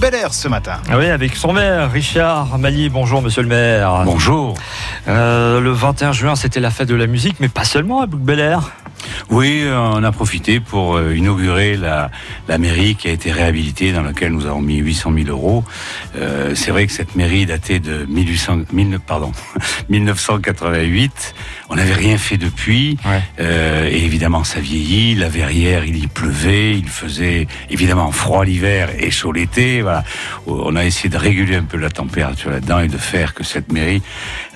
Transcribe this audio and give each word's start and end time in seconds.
Bel 0.00 0.14
Air 0.14 0.32
ce 0.32 0.46
matin. 0.46 0.76
Ah 0.88 0.96
oui, 0.96 1.06
avec 1.06 1.34
son 1.34 1.52
maire, 1.52 1.90
Richard 1.90 2.56
Mali. 2.58 2.88
Bonjour, 2.88 3.20
monsieur 3.20 3.42
le 3.42 3.48
maire. 3.48 4.02
Bonjour. 4.04 4.54
Euh, 5.08 5.60
le 5.60 5.72
21 5.72 6.12
juin, 6.12 6.36
c'était 6.36 6.60
la 6.60 6.70
fête 6.70 6.88
de 6.88 6.94
la 6.94 7.08
musique, 7.08 7.36
mais 7.40 7.48
pas 7.48 7.64
seulement 7.64 8.00
à 8.00 8.06
Bouc 8.06 8.20
Bel 8.20 8.38
Air. 8.38 8.70
Oui, 9.30 9.64
on 9.70 10.02
a 10.02 10.12
profité 10.12 10.60
pour 10.60 10.96
euh, 10.96 11.14
inaugurer 11.14 11.76
la, 11.76 12.10
la, 12.48 12.58
mairie 12.58 12.94
qui 12.96 13.08
a 13.08 13.12
été 13.12 13.30
réhabilitée, 13.30 13.92
dans 13.92 14.02
laquelle 14.02 14.32
nous 14.32 14.46
avons 14.46 14.60
mis 14.60 14.76
800 14.76 15.12
000 15.14 15.28
euros. 15.28 15.64
Euh, 16.16 16.54
c'est 16.54 16.70
vrai 16.70 16.86
que 16.86 16.92
cette 16.92 17.14
mairie 17.16 17.46
datait 17.46 17.78
de 17.78 18.06
1800, 18.06 18.60
1000, 18.72 18.98
pardon, 19.06 19.32
1988. 19.88 21.34
On 21.70 21.76
n'avait 21.76 21.94
rien 21.94 22.16
fait 22.16 22.38
depuis. 22.38 22.96
Ouais. 23.04 23.22
Euh, 23.40 23.88
et 23.90 24.04
évidemment, 24.04 24.44
ça 24.44 24.60
vieillit. 24.60 25.14
La 25.14 25.28
verrière, 25.28 25.84
il 25.84 26.02
y 26.02 26.06
pleuvait. 26.06 26.76
Il 26.78 26.88
faisait 26.88 27.46
évidemment 27.70 28.10
froid 28.10 28.44
l'hiver 28.44 28.88
et 28.98 29.10
chaud 29.10 29.32
l'été. 29.32 29.82
Voilà. 29.82 30.04
On 30.46 30.74
a 30.76 30.84
essayé 30.84 31.10
de 31.10 31.18
réguler 31.18 31.56
un 31.56 31.64
peu 31.64 31.76
la 31.76 31.90
température 31.90 32.50
là-dedans 32.50 32.80
et 32.80 32.88
de 32.88 32.96
faire 32.96 33.34
que 33.34 33.44
cette 33.44 33.70
mairie, 33.72 34.02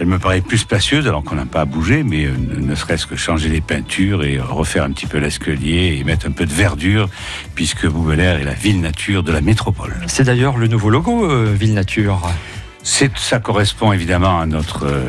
elle 0.01 0.06
me 0.06 0.19
paraît 0.19 0.41
plus 0.41 0.59
spacieuse, 0.59 1.06
alors 1.06 1.23
qu'on 1.23 1.37
n'a 1.37 1.47
pas 1.47 1.62
à 1.62 1.65
bouger, 1.65 2.02
mais 2.02 2.24
euh, 2.24 2.34
ne 2.38 2.74
serait-ce 2.74 3.06
que 3.06 3.16
changer 3.16 3.48
les 3.48 3.61
peintures 3.61 4.24
et 4.24 4.31
refaire 4.41 4.84
un 4.84 4.91
petit 4.91 5.06
peu 5.06 5.18
l'escalier 5.18 5.96
et 5.98 6.04
mettre 6.04 6.27
un 6.27 6.32
peu 6.32 6.46
de 6.46 6.52
verdure, 6.52 7.09
puisque 7.54 7.86
Boubelaire 7.86 8.41
est 8.41 8.45
la 8.45 8.55
ville 8.55 8.80
nature 8.80 9.22
de 9.22 9.32
la 9.32 9.41
métropole. 9.41 9.95
C'est 10.06 10.24
d'ailleurs 10.24 10.56
le 10.56 10.68
nouveau 10.68 10.91
logo, 10.91 11.30
euh, 11.30 11.55
Ville 11.58 11.74
Nature. 11.74 12.28
Ça 12.84 13.38
correspond 13.38 13.92
évidemment 13.92 14.41
à 14.41 14.46
notre 14.46 14.86
euh, 14.86 15.09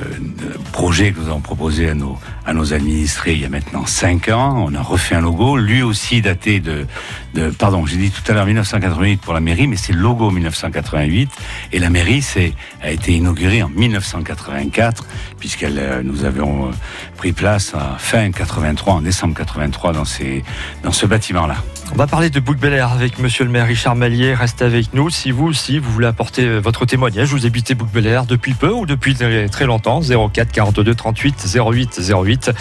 projet 0.71 1.11
que 1.11 1.19
nous 1.19 1.27
avons 1.27 1.41
proposé 1.41 1.89
à 1.89 1.95
nos, 1.95 2.19
à 2.45 2.53
nos 2.53 2.71
administrés 2.71 3.33
il 3.33 3.41
y 3.41 3.45
a 3.45 3.49
maintenant 3.49 3.87
cinq 3.87 4.29
ans. 4.29 4.63
On 4.67 4.75
a 4.75 4.81
refait 4.81 5.15
un 5.15 5.21
logo, 5.21 5.57
lui 5.57 5.81
aussi 5.81 6.21
daté 6.21 6.59
de, 6.59 6.85
de 7.33 7.49
pardon, 7.49 7.85
j'ai 7.87 7.97
dit 7.97 8.11
tout 8.11 8.21
à 8.31 8.35
l'heure 8.35 8.45
1988 8.45 9.21
pour 9.21 9.33
la 9.33 9.39
mairie, 9.39 9.65
mais 9.67 9.75
c'est 9.75 9.93
logo 9.93 10.29
1988 10.29 11.29
et 11.71 11.79
la 11.79 11.89
mairie 11.89 12.21
c'est 12.21 12.53
a 12.83 12.91
été 12.91 13.13
inaugurée 13.13 13.63
en 13.63 13.69
1984 13.69 15.05
puisqu'elle 15.39 15.79
euh, 15.79 16.03
nous 16.03 16.25
avions 16.25 16.67
euh, 16.67 16.71
pris 17.17 17.33
place 17.33 17.73
à 17.73 17.97
fin 17.97 18.31
83, 18.31 18.93
en 18.93 19.01
décembre 19.01 19.35
83 19.35 19.93
dans 19.93 20.05
ces 20.05 20.43
dans 20.83 20.91
ce 20.91 21.07
bâtiment 21.07 21.47
là. 21.47 21.55
On 21.93 21.95
va 21.95 22.07
parler 22.07 22.31
de 22.31 22.39
Bouc 22.39 22.57
Bel 22.57 22.73
Air 22.73 22.91
avec 22.91 23.19
Monsieur 23.19 23.45
le 23.45 23.51
maire 23.51 23.67
Richard 23.67 23.95
Mallier. 23.95 24.33
Restez 24.33 24.65
avec 24.65 24.95
nous. 24.95 25.11
Si 25.11 25.29
vous 25.29 25.45
aussi 25.45 25.77
vous 25.77 25.91
voulez 25.91 26.07
apporter 26.07 26.57
votre 26.57 26.87
témoignage, 26.87 27.29
vous 27.29 27.45
habitez 27.45 27.75
Bouc 27.75 27.87
Bel 27.91 28.07
Air 28.07 28.25
depuis 28.25 28.55
peu 28.55 28.71
ou 28.71 28.87
depuis 28.87 29.13
très 29.51 29.65
longtemps. 29.67 30.01
04 30.01 30.51
42 30.51 30.95
38 30.95 31.55
08 31.55 32.01
08. 32.25 32.51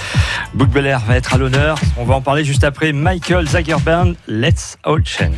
Bouc 0.52 0.68
Bel 0.68 0.84
Air 0.84 1.00
va 1.00 1.16
être 1.16 1.32
à 1.32 1.38
l'honneur. 1.38 1.78
On 1.96 2.04
va 2.04 2.16
en 2.16 2.20
parler 2.20 2.44
juste 2.44 2.62
après. 2.62 2.92
Michael 2.92 3.48
Zagerband, 3.48 4.12
Let's 4.28 4.76
All 4.84 5.00
Chain. 5.06 5.30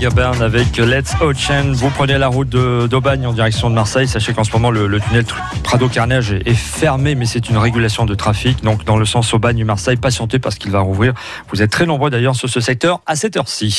Zagerburn 0.00 0.40
avec 0.40 0.78
Let's 0.78 1.12
Ocean. 1.20 1.72
Vous 1.74 1.90
prenez 1.90 2.16
la 2.16 2.28
route 2.28 2.48
d'Aubagne 2.48 3.26
en 3.26 3.34
direction 3.34 3.68
de 3.68 3.74
Marseille. 3.74 4.08
Sachez 4.08 4.32
qu'en 4.32 4.44
ce 4.44 4.52
moment, 4.52 4.70
le, 4.70 4.98
tunnel 4.98 5.26
Prado 5.62 5.90
Carnage 5.90 6.32
est 6.32 6.54
fermé, 6.54 7.14
mais 7.14 7.26
c'est 7.26 7.50
une 7.50 7.58
régulation 7.58 8.06
de 8.06 8.14
trafic. 8.14 8.64
Donc, 8.64 8.84
dans 8.86 8.96
le 8.96 9.04
sens 9.04 9.34
Aubagne-Marseille, 9.34 9.96
patientez 9.96 10.38
parce 10.38 10.54
qu'il 10.54 10.70
va 10.70 10.80
rouvrir. 10.80 11.12
Vous 11.52 11.60
êtes 11.60 11.70
très 11.70 11.84
nombreux 11.84 12.08
d'ailleurs 12.08 12.34
sur 12.34 12.48
ce 12.48 12.60
secteur 12.60 13.02
à 13.04 13.14
cette 13.14 13.36
heure-ci. 13.36 13.78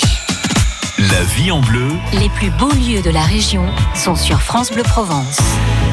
La 0.99 1.23
vie 1.35 1.49
en 1.49 1.61
bleu. 1.61 1.87
Les 2.13 2.29
plus 2.29 2.51
beaux 2.51 2.71
lieux 2.71 3.01
de 3.01 3.09
la 3.09 3.23
région 3.23 3.65
sont 3.95 4.15
sur 4.15 4.39
France 4.43 4.71
Bleu 4.71 4.83
Provence. 4.83 5.39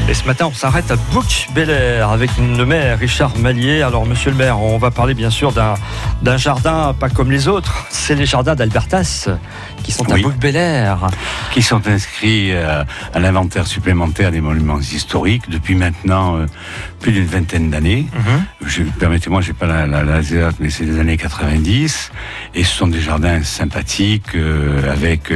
Et 0.07 0.13
ce 0.13 0.23
matin, 0.25 0.47
on 0.51 0.53
s'arrête 0.53 0.91
à 0.91 0.95
Bouc 1.11 1.47
Bel 1.55 1.71
Air 1.71 2.09
avec 2.09 2.29
le 2.37 2.65
maire 2.65 2.99
Richard 2.99 3.35
Mallier. 3.37 3.81
Alors, 3.81 4.05
monsieur 4.05 4.29
le 4.29 4.37
maire, 4.37 4.61
on 4.61 4.77
va 4.77 4.91
parler 4.91 5.15
bien 5.15 5.31
sûr 5.31 5.51
d'un 5.51 6.37
jardin 6.37 6.93
pas 6.93 7.09
comme 7.09 7.31
les 7.31 7.47
autres. 7.47 7.87
C'est 7.89 8.13
les 8.13 8.27
jardins 8.27 8.53
d'Albertas 8.53 9.29
qui 9.89 9.95
sont 9.95 10.05
Oui. 10.13 10.19
à 10.19 10.23
Bouc 10.23 10.35
qui 11.51 11.61
sont 11.63 11.87
inscrits 11.87 12.51
euh, 12.51 12.83
à 13.13 13.19
l'inventaire 13.19 13.65
supplémentaire 13.67 14.31
des 14.31 14.41
monuments 14.41 14.79
historiques 14.79 15.49
depuis 15.49 15.75
maintenant 15.75 16.37
euh, 16.37 16.45
plus 16.99 17.11
d'une 17.11 17.25
vingtaine 17.25 17.69
d'années. 17.69 18.05
Je- 18.65 18.83
Permettez-moi, 18.99 19.41
j'ai 19.41 19.53
pas 19.53 19.65
la, 19.65 19.87
la, 19.87 20.03
mais 20.59 20.69
c'est 20.69 20.85
des 20.85 20.99
années 20.99 21.17
90. 21.17 22.11
Et 22.55 22.63
ce 22.63 22.75
sont 22.75 22.87
des 22.87 23.01
jardins 23.01 23.41
sympathiques 23.43 24.35
euh, 24.35 24.91
avec 24.91 25.33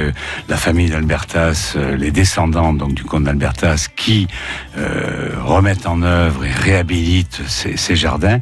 la 0.49 0.57
famille 0.57 0.89
d'Albertas, 0.89 1.75
les 1.97 2.11
descendants 2.11 2.73
donc 2.73 2.93
du 2.93 3.03
comte 3.03 3.23
d'Albertas, 3.23 3.87
qui 3.95 4.27
euh, 4.77 5.29
remettent 5.43 5.85
en 5.85 6.01
œuvre 6.01 6.45
et 6.45 6.51
réhabilitent 6.51 7.41
ces, 7.47 7.77
ces 7.77 7.95
jardins. 7.95 8.39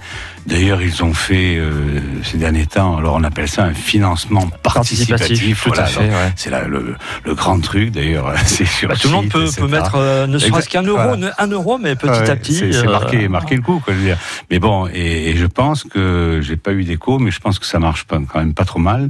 D'ailleurs, 0.48 0.82
ils 0.82 1.04
ont 1.04 1.14
fait 1.14 1.56
euh, 1.58 2.00
ces 2.24 2.38
derniers 2.38 2.66
temps, 2.66 2.98
alors 2.98 3.14
on 3.16 3.24
appelle 3.24 3.48
ça 3.48 3.64
un 3.66 3.76
financement 3.76 4.50
participatif. 4.64 5.62
tout 5.64 5.70
voilà, 5.70 5.84
à 5.84 5.86
fait. 5.86 6.00
donc, 6.00 6.10
ouais. 6.12 6.34
c'est 6.36 6.50
le, 6.68 6.96
le 7.26 7.36
grand 7.36 7.60
truc 7.60 7.92
d'ailleurs. 7.92 8.34
C'est 8.46 8.66
sur 8.66 8.90
Bah, 8.90 8.96
tout 9.00 9.08
le 9.08 9.14
monde 9.14 9.30
peut, 9.30 9.48
peut 9.56 9.68
mettre 9.68 9.96
euh, 9.96 10.26
ne 10.26 10.40
serait-ce 10.40 10.68
qu'un 10.68 10.82
euro, 10.82 10.98
Voilà. 10.98 11.34
un 11.38 11.48
euro, 11.48 11.78
mais 11.78 11.96
petit 11.96 12.10
Ouais, 12.20 12.30
à 12.30 12.36
petit. 12.36 12.56
C'est 12.56 12.76
euh, 12.76 12.84
marqué, 12.92 13.28
marqué 13.28 13.56
le 13.56 13.62
coup, 13.62 13.80
quoi, 13.86 13.94
je 13.94 14.00
veux 14.00 14.06
dire. 14.06 14.18
Mais 14.50 14.58
bon, 14.60 14.88
et, 14.92 15.30
et 15.30 15.38
je 15.38 15.46
pense 15.46 15.84
que 15.84 16.40
j'ai 16.42 16.58
pas 16.58 16.72
eu 16.74 16.84
d'écho, 16.86 17.20
mais 17.20 17.30
je 17.30 17.40
pense 17.40 17.60
que 17.60 17.66
ça 17.68 17.78
marche 17.80 18.06
pas, 18.06 18.18
quand 18.28 18.40
même 18.40 18.54
pas 18.56 18.66
trop 18.66 18.80
mal. 18.80 19.08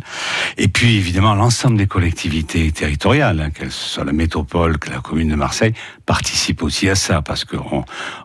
Et 0.57 0.67
puis 0.67 0.97
évidemment, 0.97 1.33
l'ensemble 1.33 1.77
des 1.77 1.87
collectivités 1.87 2.69
territoriales, 2.71 3.39
hein, 3.39 3.49
qu'elles 3.51 3.71
soient 3.71 4.03
la 4.03 4.11
métropole, 4.13 4.77
que 4.79 4.89
la 4.89 4.97
commune 4.99 5.29
de 5.29 5.35
Marseille, 5.35 5.73
participent 6.05 6.61
aussi 6.63 6.89
à 6.89 6.95
ça, 6.95 7.10
parce 7.21 7.43
que 7.43 7.57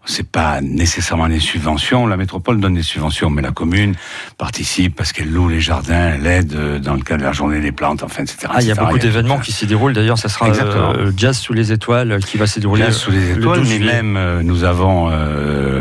c'est 0.04 0.30
pas 0.30 0.60
nécessairement 0.60 1.28
des 1.28 1.40
subventions. 1.40 2.06
La 2.06 2.16
métropole 2.16 2.60
donne 2.60 2.74
des 2.74 2.82
subventions, 2.82 3.30
mais 3.30 3.42
la 3.42 3.50
commune 3.50 3.94
participe 4.38 4.94
parce 4.94 5.12
qu'elle 5.12 5.32
loue 5.32 5.48
les 5.48 5.60
jardins, 5.60 6.12
elle 6.14 6.26
aide 6.26 6.54
euh, 6.54 6.78
dans 6.78 6.94
le 6.94 7.00
cadre 7.00 7.22
de 7.22 7.26
la 7.26 7.32
journée 7.32 7.60
des 7.60 7.72
plantes, 7.72 8.02
enfin, 8.02 8.22
etc. 8.22 8.46
Ah, 8.48 8.58
il 8.60 8.68
y 8.68 8.70
a 8.70 8.74
beaucoup 8.74 8.98
d'événements 8.98 9.38
qui 9.38 9.52
s'y 9.52 9.66
déroulent. 9.66 9.94
D'ailleurs, 9.94 10.18
ça 10.18 10.28
sera 10.28 10.48
euh, 10.48 11.10
Jazz 11.16 11.38
sous 11.38 11.52
les 11.52 11.72
étoiles 11.72 12.12
euh, 12.12 12.18
qui 12.20 12.36
va 12.36 12.46
se 12.46 12.60
dérouler 12.60 12.84
Jazz 12.84 12.96
sous 12.96 13.10
les 13.10 13.34
le 13.34 13.40
étoiles, 13.40 13.60
12 13.60 13.68
mais 13.68 13.78
même 13.78 14.16
euh, 14.16 14.42
nous 14.42 14.64
avons, 14.64 15.08
euh, 15.10 15.75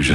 je, 0.00 0.14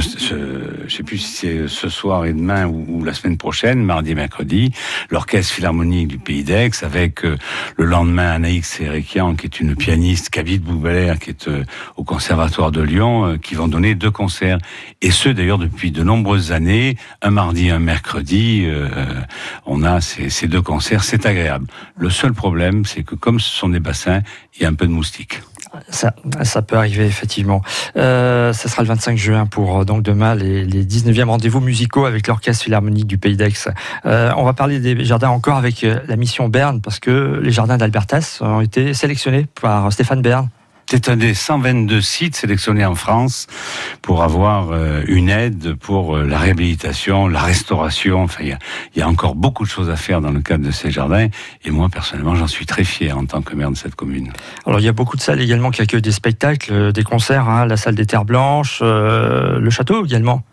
je 0.86 0.96
sais 0.96 1.02
plus 1.02 1.18
si 1.18 1.34
c'est 1.34 1.68
ce 1.68 1.88
soir 1.88 2.24
et 2.24 2.32
demain 2.32 2.66
ou, 2.66 3.04
la 3.04 3.12
semaine 3.12 3.36
prochaine, 3.36 3.82
mardi 3.82 4.12
et 4.12 4.14
mercredi, 4.14 4.72
l'orchestre 5.10 5.54
philharmonique 5.54 6.08
du 6.08 6.18
Pays 6.18 6.44
d'Aix 6.44 6.70
avec 6.82 7.24
euh, 7.24 7.36
le 7.76 7.84
lendemain 7.84 8.30
Anaïs 8.30 8.66
Serekian, 8.66 9.34
qui 9.34 9.46
est 9.46 9.60
une 9.60 9.76
pianiste 9.76 10.30
qui 10.30 10.38
habite 10.38 10.62
Boubelaire, 10.62 11.18
qui 11.18 11.30
est 11.30 11.48
euh, 11.48 11.64
au 11.96 12.04
Conservatoire 12.04 12.70
de 12.70 12.80
Lyon, 12.80 13.26
euh, 13.26 13.36
qui 13.36 13.54
vont 13.54 13.68
donner 13.68 13.94
deux 13.94 14.10
concerts. 14.10 14.58
Et 15.02 15.10
ce 15.10 15.28
d'ailleurs 15.28 15.58
depuis 15.58 15.90
de 15.90 16.02
nombreuses 16.02 16.52
années, 16.52 16.96
un 17.20 17.30
mardi, 17.30 17.70
un 17.70 17.78
mercredi, 17.78 18.66
on 19.66 19.82
a 19.82 20.00
ces 20.00 20.46
deux 20.46 20.62
concerts, 20.62 21.04
c'est 21.04 21.26
agréable. 21.26 21.66
Le 21.96 22.10
seul 22.10 22.32
problème, 22.32 22.84
c'est 22.84 23.02
que 23.02 23.14
comme 23.14 23.40
ce 23.40 23.48
sont 23.48 23.68
des 23.68 23.80
bassins, 23.80 24.20
il 24.56 24.62
y 24.62 24.66
a 24.66 24.68
un 24.68 24.74
peu 24.74 24.86
de 24.86 24.92
moustiques. 24.92 25.40
Ça, 25.90 26.62
peut 26.62 26.76
arriver 26.76 27.06
effectivement. 27.06 27.62
Euh, 27.96 28.52
ça 28.52 28.68
sera 28.68 28.82
le 28.82 28.88
25 28.88 29.16
juin 29.16 29.46
pour 29.46 29.80
euh, 29.80 29.84
donc 29.84 30.02
demain 30.02 30.34
les, 30.34 30.64
les 30.64 30.84
19e 30.84 31.24
rendez-vous 31.24 31.60
musicaux 31.60 32.06
avec 32.06 32.26
l'orchestre 32.26 32.64
philharmonique 32.64 33.06
du 33.06 33.18
Pays 33.18 33.36
d'Aix. 33.36 33.52
Euh, 34.06 34.32
on 34.36 34.44
va 34.44 34.52
parler 34.52 34.80
des 34.80 35.04
jardins 35.04 35.30
encore 35.30 35.56
avec 35.56 35.84
euh, 35.84 36.00
la 36.08 36.16
mission 36.16 36.48
Berne 36.48 36.80
parce 36.80 37.00
que 37.00 37.40
les 37.42 37.50
jardins 37.50 37.76
d'Albertas 37.76 38.38
ont 38.40 38.60
été 38.60 38.94
sélectionnés 38.94 39.46
par 39.60 39.92
Stéphane 39.92 40.22
Bern. 40.22 40.48
C'est 40.96 41.08
un 41.08 41.16
des 41.16 41.34
122 41.34 42.00
sites 42.00 42.36
sélectionnés 42.36 42.84
en 42.84 42.94
France 42.94 43.48
pour 44.00 44.22
avoir 44.22 44.70
euh, 44.70 45.02
une 45.08 45.28
aide 45.28 45.74
pour 45.74 46.14
euh, 46.14 46.24
la 46.24 46.38
réhabilitation, 46.38 47.26
la 47.26 47.40
restauration. 47.40 48.22
Enfin, 48.22 48.44
il 48.44 48.56
y 48.94 49.02
a, 49.02 49.08
encore 49.08 49.34
beaucoup 49.34 49.64
de 49.64 49.68
choses 49.68 49.90
à 49.90 49.96
faire 49.96 50.20
dans 50.20 50.30
le 50.30 50.38
cadre 50.38 50.64
de 50.64 50.70
ces 50.70 50.92
jardins. 50.92 51.26
Et 51.64 51.72
moi, 51.72 51.88
personnellement, 51.88 52.36
j'en 52.36 52.46
suis 52.46 52.64
très 52.64 52.84
fier 52.84 53.18
en 53.18 53.26
tant 53.26 53.42
que 53.42 53.56
maire 53.56 53.72
de 53.72 53.76
cette 53.76 53.96
commune. 53.96 54.32
Alors 54.66 54.78
il 54.78 54.84
y 54.84 54.88
a 54.88 54.92
beaucoup 54.92 55.16
de 55.16 55.20
salles 55.20 55.40
également 55.40 55.72
qui 55.72 55.82
accueillent 55.82 56.00
des 56.00 56.12
spectacles, 56.12 56.72
euh, 56.72 56.92
des 56.92 57.02
concerts, 57.02 57.48
hein, 57.48 57.66
la 57.66 57.76
salle 57.76 57.96
des 57.96 58.06
Terres 58.06 58.24
Blanches, 58.24 58.80
le 58.80 59.70
château 59.70 60.06
également. 60.06 60.44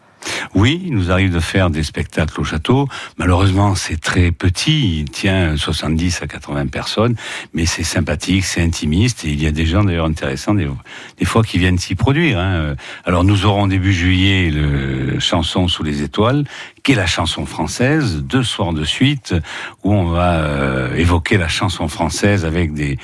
Oui, 0.53 0.81
il 0.85 0.93
nous 0.93 1.11
arrive 1.11 1.31
de 1.31 1.39
faire 1.39 1.69
des 1.69 1.83
spectacles 1.83 2.39
au 2.41 2.43
château. 2.43 2.87
Malheureusement, 3.17 3.75
c'est 3.75 3.99
très 3.99 4.31
petit. 4.31 4.99
Il 4.99 5.09
tient 5.09 5.55
70 5.55 6.21
à 6.21 6.27
80 6.27 6.67
personnes, 6.67 7.15
mais 7.53 7.65
c'est 7.65 7.83
sympathique, 7.83 8.43
c'est 8.45 8.61
intimiste, 8.61 9.25
et 9.25 9.29
il 9.29 9.41
y 9.41 9.47
a 9.47 9.51
des 9.51 9.65
gens 9.65 9.83
d'ailleurs 9.83 10.05
intéressants 10.05 10.53
des, 10.53 10.67
fois 11.25 11.43
qui 11.43 11.57
viennent 11.57 11.77
s'y 11.77 11.95
produire. 11.95 12.39
Hein. 12.39 12.75
Alors 13.05 13.23
nous 13.23 13.45
aurons 13.45 13.67
début 13.67 13.93
juillet 13.93 14.51
le 14.51 15.19
chanson 15.19 15.67
sous 15.67 15.83
les 15.83 16.01
étoiles, 16.01 16.43
qui 16.83 16.93
est 16.93 16.95
la 16.95 17.05
chanson 17.05 17.45
française, 17.45 18.23
deux 18.23 18.43
soirs 18.43 18.73
de 18.73 18.83
suite 18.83 19.35
où 19.83 19.93
on 19.93 20.05
va 20.05 20.39
euh, 20.39 20.95
évoquer 20.95 21.37
la 21.37 21.47
chanson 21.47 21.87
française 21.87 22.45
avec 22.45 22.73
des 22.73 22.97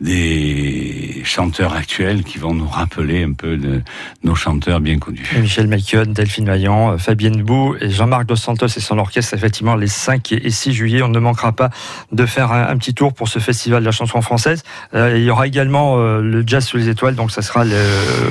des 0.00 1.22
chanteurs 1.24 1.72
actuels 1.74 2.22
qui 2.22 2.38
vont 2.38 2.54
nous 2.54 2.68
rappeler 2.68 3.24
un 3.24 3.32
peu 3.32 3.56
de 3.56 3.82
nos 4.22 4.34
chanteurs 4.34 4.80
bien 4.80 4.98
connus. 4.98 5.26
Michel 5.40 5.66
Maicon, 5.68 6.04
Delphine 6.06 6.46
Vaillant, 6.46 6.92
euh, 6.92 6.98
Fabienne 6.98 7.42
Bou 7.42 7.74
et 7.80 7.90
Jean-Marc 7.90 8.26
Dos 8.26 8.36
Santos 8.36 8.66
et 8.66 8.80
son 8.80 8.98
orchestre, 8.98 9.34
effectivement, 9.34 9.74
les 9.74 9.86
5 9.88 10.32
et 10.32 10.50
6 10.50 10.72
juillet. 10.72 11.02
On 11.02 11.08
ne 11.08 11.18
manquera 11.18 11.52
pas 11.52 11.70
de 12.12 12.26
faire 12.26 12.52
un, 12.52 12.68
un 12.68 12.76
petit 12.76 12.94
tour 12.94 13.12
pour 13.14 13.28
ce 13.28 13.38
festival 13.38 13.80
de 13.80 13.86
la 13.86 13.92
chanson 13.92 14.20
française. 14.22 14.62
Euh, 14.94 15.16
il 15.16 15.24
y 15.24 15.30
aura 15.30 15.46
également 15.46 15.96
euh, 15.98 16.20
le 16.20 16.44
Jazz 16.46 16.64
sous 16.64 16.76
les 16.76 16.88
étoiles, 16.88 17.14
donc 17.14 17.30
ça 17.30 17.42
sera, 17.42 17.64
le, 17.64 17.74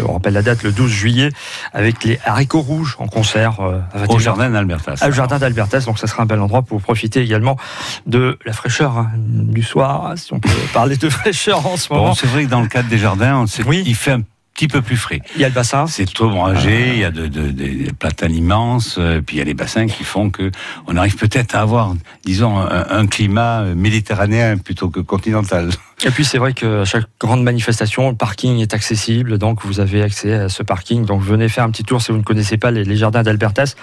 on 0.08 0.14
rappelle 0.14 0.34
la 0.34 0.42
date, 0.42 0.64
le 0.64 0.72
12 0.72 0.90
juillet, 0.92 1.30
avec 1.74 2.04
les 2.04 2.20
haricots 2.26 2.62
rouges 2.62 2.96
en 3.00 3.08
concert. 3.08 3.60
euh, 3.62 3.80
à 3.94 4.04
Au 4.04 4.18
21h30. 4.18 4.20
jardin 4.20 4.50
d'Albertas. 4.50 5.06
Au 5.08 5.12
jardin 5.12 5.40
d'Albertas, 5.40 5.82
donc 5.82 6.00
ça 6.00 6.08
sera 6.08 6.24
un 6.24 6.26
bel 6.26 6.40
endroit 6.40 6.62
pour 6.62 6.82
profiter 6.82 7.22
également 7.22 7.58
de 8.06 8.38
la 8.46 8.54
fraîcheur 8.54 8.98
hein, 8.98 9.12
du 9.18 9.64
soir, 9.64 10.14
si 10.16 10.34
on 10.34 10.40
peut 10.40 10.50
parler 10.74 10.96
de 10.98 11.10
fraîcheur 11.10 11.55
en 11.64 11.78
ce 11.78 11.92
moment. 11.92 12.08
Bon, 12.10 12.14
c'est 12.16 12.28
vrai 12.28 12.46
que 12.46 12.50
dans 12.50 12.62
le 12.62 12.68
cadre 12.68 12.90
des 12.90 12.98
jardins, 12.98 13.38
on 13.42 13.48
sait 13.48 13.64
Oui. 13.66 13.84
il 13.86 13.96
fait 13.96 14.12
un 14.12 14.22
petit 14.54 14.68
peu 14.70 14.82
plus 14.82 14.96
frais. 14.96 15.22
Il 15.36 15.42
y 15.42 15.46
a 15.46 15.50
le 15.50 15.54
bassin. 15.54 15.86
C'est 15.88 16.06
trop 16.14 16.26
ombragé, 16.28 16.94
il 16.94 17.00
y 17.00 17.04
a 17.04 17.12
de, 17.12 17.28
de- 17.28 17.52
des 17.52 17.92
platanes 18.00 18.34
immenses, 18.34 18.96
euh, 18.98 19.20
puis 19.22 19.36
il 19.36 19.40
y 19.40 19.42
a 19.42 19.46
les 19.46 19.54
bassins 19.54 19.86
qui 19.86 20.04
font 20.06 20.30
que 20.30 20.50
on 20.88 20.96
arrive 20.96 21.18
peut-être 21.18 21.56
à 21.56 21.62
avoir, 21.62 21.94
disons, 22.24 22.58
un, 22.60 22.86
un 22.90 23.06
climat 23.06 23.64
méditerranéen 23.76 24.58
plutôt 24.58 24.90
que 24.90 25.02
continental. 25.02 25.70
Et 26.04 26.12
puis 26.12 26.26
c'est 26.26 26.38
vrai 26.38 26.54
que 26.54 26.82
à 26.82 26.86
chaque 26.86 27.06
grande 27.20 27.42
manifestation, 27.42 28.10
le 28.10 28.16
parking 28.16 28.60
est 28.60 28.74
accessible, 28.74 29.38
donc 29.38 29.64
vous 29.64 29.80
avez 29.80 30.02
accès 30.02 30.34
à 30.34 30.50
ce 30.50 30.62
parking. 30.62 31.06
Donc 31.06 31.22
venez 31.22 31.48
faire 31.48 31.64
un 31.64 31.72
petit 31.72 31.84
tour 31.84 32.02
si 32.02 32.12
vous 32.12 32.18
ne 32.18 32.24
connaissez 32.24 32.58
pas 32.58 32.70
les, 32.70 32.96
jardins 32.98 33.24
d'Albertas. 33.24 33.76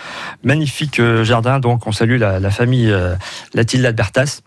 Magnifique 0.44 1.00
euh, 1.00 1.25
jardin, 1.25 1.59
donc 1.59 1.87
on 1.87 1.93
salue 1.93 2.19
la, 2.19 2.50
famille 2.50 2.91
euh, 2.91 3.14
Latil 3.55 3.82
d'Albertas 3.82 4.43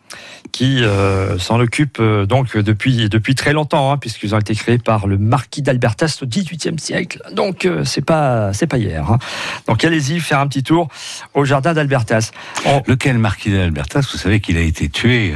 qui 0.51 0.83
euh, 0.83 1.37
s'en 1.39 1.59
occupe 1.59 1.97
euh, 1.99 2.25
donc 2.25 2.55
depuis 2.55 3.09
depuis 3.09 3.35
très 3.35 3.51
longtemps, 3.51 3.91
hein, 3.91 3.97
puisqu'ils 3.97 4.35
ont 4.35 4.39
été 4.39 4.53
créés 4.53 4.77
par 4.77 5.07
le 5.07 5.17
marquis 5.17 5.61
d'Albertas 5.61 6.19
au 6.21 6.27
XVIIIe 6.27 6.79
siècle. 6.79 7.21
Donc 7.31 7.67
c'est 7.83 8.05
pas 8.05 8.53
c'est 8.53 8.67
pas 8.67 8.77
hier. 8.77 9.09
hein. 9.11 9.17
Donc 9.67 9.83
allez-y 9.83 10.19
faire 10.19 10.39
un 10.39 10.47
petit 10.47 10.63
tour 10.63 10.87
au 11.33 11.45
jardin 11.45 11.73
d'Albertas. 11.73 12.31
Lequel 12.85 13.17
marquis 13.17 13.51
d'Albertas, 13.51 14.07
vous 14.11 14.17
savez 14.19 14.39
qu'il 14.39 14.57
a 14.57 14.61
été 14.61 14.87
tué 14.87 15.33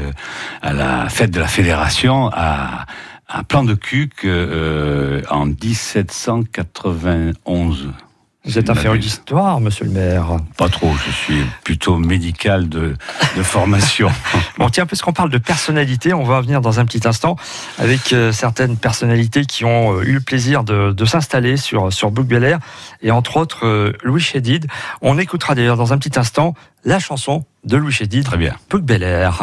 à 0.61 0.73
la 0.73 1.09
fête 1.09 1.31
de 1.31 1.39
la 1.39 1.47
Fédération 1.47 2.28
à, 2.33 2.87
à 3.27 3.43
Plan 3.43 3.63
de 3.63 3.75
Cuc 3.75 4.25
euh, 4.25 5.21
en 5.29 5.45
1791. 5.45 7.89
Vous 8.45 8.57
êtes 8.57 8.69
un 8.69 8.75
féru 8.75 8.97
d'histoire, 8.97 9.59
monsieur 9.59 9.85
le 9.85 9.91
maire. 9.91 10.37
Pas 10.57 10.69
trop, 10.69 10.91
je 11.05 11.11
suis 11.11 11.43
plutôt 11.63 11.97
médical 11.97 12.69
de, 12.69 12.95
de 13.37 13.43
formation. 13.43 14.09
Bon, 14.57 14.69
tiens, 14.69 14.85
puisqu'on 14.85 15.13
parle 15.13 15.29
de 15.29 15.37
personnalité, 15.37 16.13
on 16.13 16.23
va 16.23 16.37
revenir 16.37 16.59
dans 16.59 16.79
un 16.79 16.85
petit 16.85 17.07
instant 17.07 17.37
avec 17.77 18.11
euh, 18.11 18.31
certaines 18.31 18.75
personnalités 18.75 19.45
qui 19.45 19.65
ont 19.65 19.93
euh, 19.93 20.03
eu 20.03 20.13
le 20.13 20.19
plaisir 20.19 20.63
de, 20.63 20.91
de 20.91 21.05
s'installer 21.05 21.57
sur, 21.57 21.93
sur 21.93 22.11
Bel 22.11 22.43
Air, 22.43 22.59
et 23.01 23.11
entre 23.11 23.37
autres 23.37 23.65
euh, 23.65 23.93
Louis 24.03 24.21
Chédid. 24.21 24.67
On 25.01 25.17
écoutera 25.17 25.55
d'ailleurs 25.55 25.77
dans 25.77 25.93
un 25.93 25.97
petit 25.97 26.19
instant 26.19 26.55
la 26.83 26.99
chanson 26.99 27.45
de 27.63 27.77
Louis 27.77 27.93
Chédid, 27.93 28.25
Très 28.25 28.37
bien. 28.37 28.55
Bel 28.73 29.03
Air. 29.03 29.41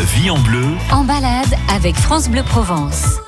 La 0.00 0.06
vie 0.06 0.30
en 0.30 0.38
bleu, 0.38 0.64
En 0.92 1.04
balade 1.04 1.54
avec 1.68 1.94
France 1.94 2.30
Bleu 2.30 2.42
Provence. 2.42 3.18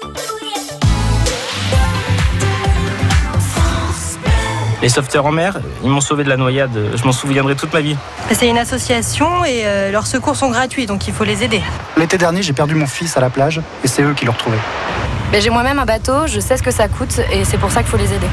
Les 4.81 4.89
sauveteurs 4.89 5.27
en 5.27 5.33
mer, 5.33 5.61
ils 5.85 5.91
m'ont 5.91 6.01
sauvé 6.01 6.25
de 6.25 6.31
la 6.31 6.39
noyade. 6.39 6.71
Je 6.95 7.05
m'en 7.05 7.13
souviendrai 7.13 7.57
toute 7.57 7.75
ma 7.75 7.83
vie. 7.83 7.95
C'est 8.31 8.49
une 8.49 8.57
association 8.57 9.45
et 9.45 9.67
euh, 9.67 9.91
leurs 9.91 10.07
secours 10.07 10.35
sont 10.35 10.49
gratuits, 10.49 10.87
donc 10.87 11.07
il 11.07 11.13
faut 11.13 11.25
les 11.25 11.45
aider. 11.45 11.61
L'été 11.99 12.17
dernier, 12.17 12.41
j'ai 12.43 12.55
perdu 12.55 12.75
mon 12.75 12.87
fils 12.87 13.19
à 13.19 13.21
la 13.21 13.29
plage 13.29 13.61
et 13.85 13.87
c'est 13.87 14.03
eux 14.03 14.15
qui 14.15 14.25
l'ont 14.25 14.33
retrouvé. 14.33 14.57
Mais 15.31 15.43
j'ai 15.43 15.51
moi-même 15.51 15.79
un 15.79 15.85
bateau, 15.85 16.27
je 16.27 16.41
sais 16.41 16.57
ce 16.57 16.63
que 16.63 16.71
ça 16.71 16.89
coûte 16.89 17.21
et 17.31 17.45
c'est 17.45 17.59
pour 17.59 17.71
ça 17.71 17.83
qu'il 17.83 17.91
faut 17.91 17.99
les 17.99 18.15
aider. 18.15 18.29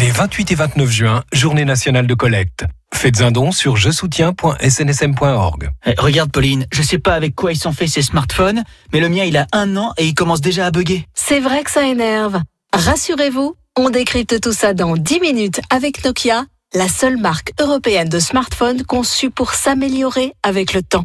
Les 0.00 0.10
28 0.10 0.50
et 0.50 0.54
29 0.56 0.90
juin, 0.90 1.22
journée 1.32 1.64
nationale 1.64 2.08
de 2.08 2.14
collecte. 2.14 2.64
Faites 2.98 3.20
un 3.20 3.30
don 3.30 3.52
sur 3.52 3.76
je 3.76 3.92
soutiens.snsm.org. 3.92 5.70
Eh, 5.86 5.94
Regarde 5.98 6.32
Pauline, 6.32 6.66
je 6.72 6.82
sais 6.82 6.98
pas 6.98 7.14
avec 7.14 7.36
quoi 7.36 7.52
ils 7.52 7.56
sont 7.56 7.70
faits 7.70 7.90
ces 7.90 8.02
smartphones, 8.02 8.64
mais 8.92 8.98
le 8.98 9.08
mien 9.08 9.22
il 9.22 9.36
a 9.36 9.46
un 9.52 9.76
an 9.76 9.92
et 9.98 10.04
il 10.04 10.14
commence 10.14 10.40
déjà 10.40 10.66
à 10.66 10.72
bugger. 10.72 11.06
C'est 11.14 11.38
vrai 11.38 11.62
que 11.62 11.70
ça 11.70 11.86
énerve. 11.86 12.40
Rassurez-vous, 12.72 13.54
on 13.76 13.90
décrypte 13.90 14.40
tout 14.40 14.52
ça 14.52 14.74
dans 14.74 14.96
10 14.96 15.20
minutes 15.20 15.60
avec 15.70 16.04
Nokia, 16.04 16.46
la 16.74 16.88
seule 16.88 17.18
marque 17.18 17.52
européenne 17.60 18.08
de 18.08 18.18
smartphones 18.18 18.82
conçue 18.82 19.30
pour 19.30 19.54
s'améliorer 19.54 20.32
avec 20.42 20.74
le 20.74 20.82
temps. 20.82 21.04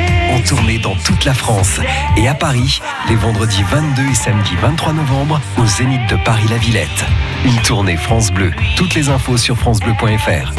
Tournée 0.43 0.79
dans 0.79 0.95
toute 0.95 1.25
la 1.25 1.33
France 1.33 1.79
et 2.17 2.27
à 2.27 2.33
Paris, 2.33 2.81
les 3.09 3.15
vendredis 3.15 3.63
22 3.63 4.03
et 4.09 4.13
samedi 4.13 4.55
23 4.61 4.93
novembre, 4.93 5.39
au 5.57 5.65
Zénith 5.65 6.01
de 6.09 6.15
Paris-La 6.23 6.57
Villette. 6.57 7.05
Une 7.45 7.61
tournée 7.61 7.97
France 7.97 8.31
Bleu. 8.31 8.51
Toutes 8.75 8.95
les 8.95 9.09
infos 9.09 9.37
sur 9.37 9.57
FranceBleu.fr. 9.57 10.53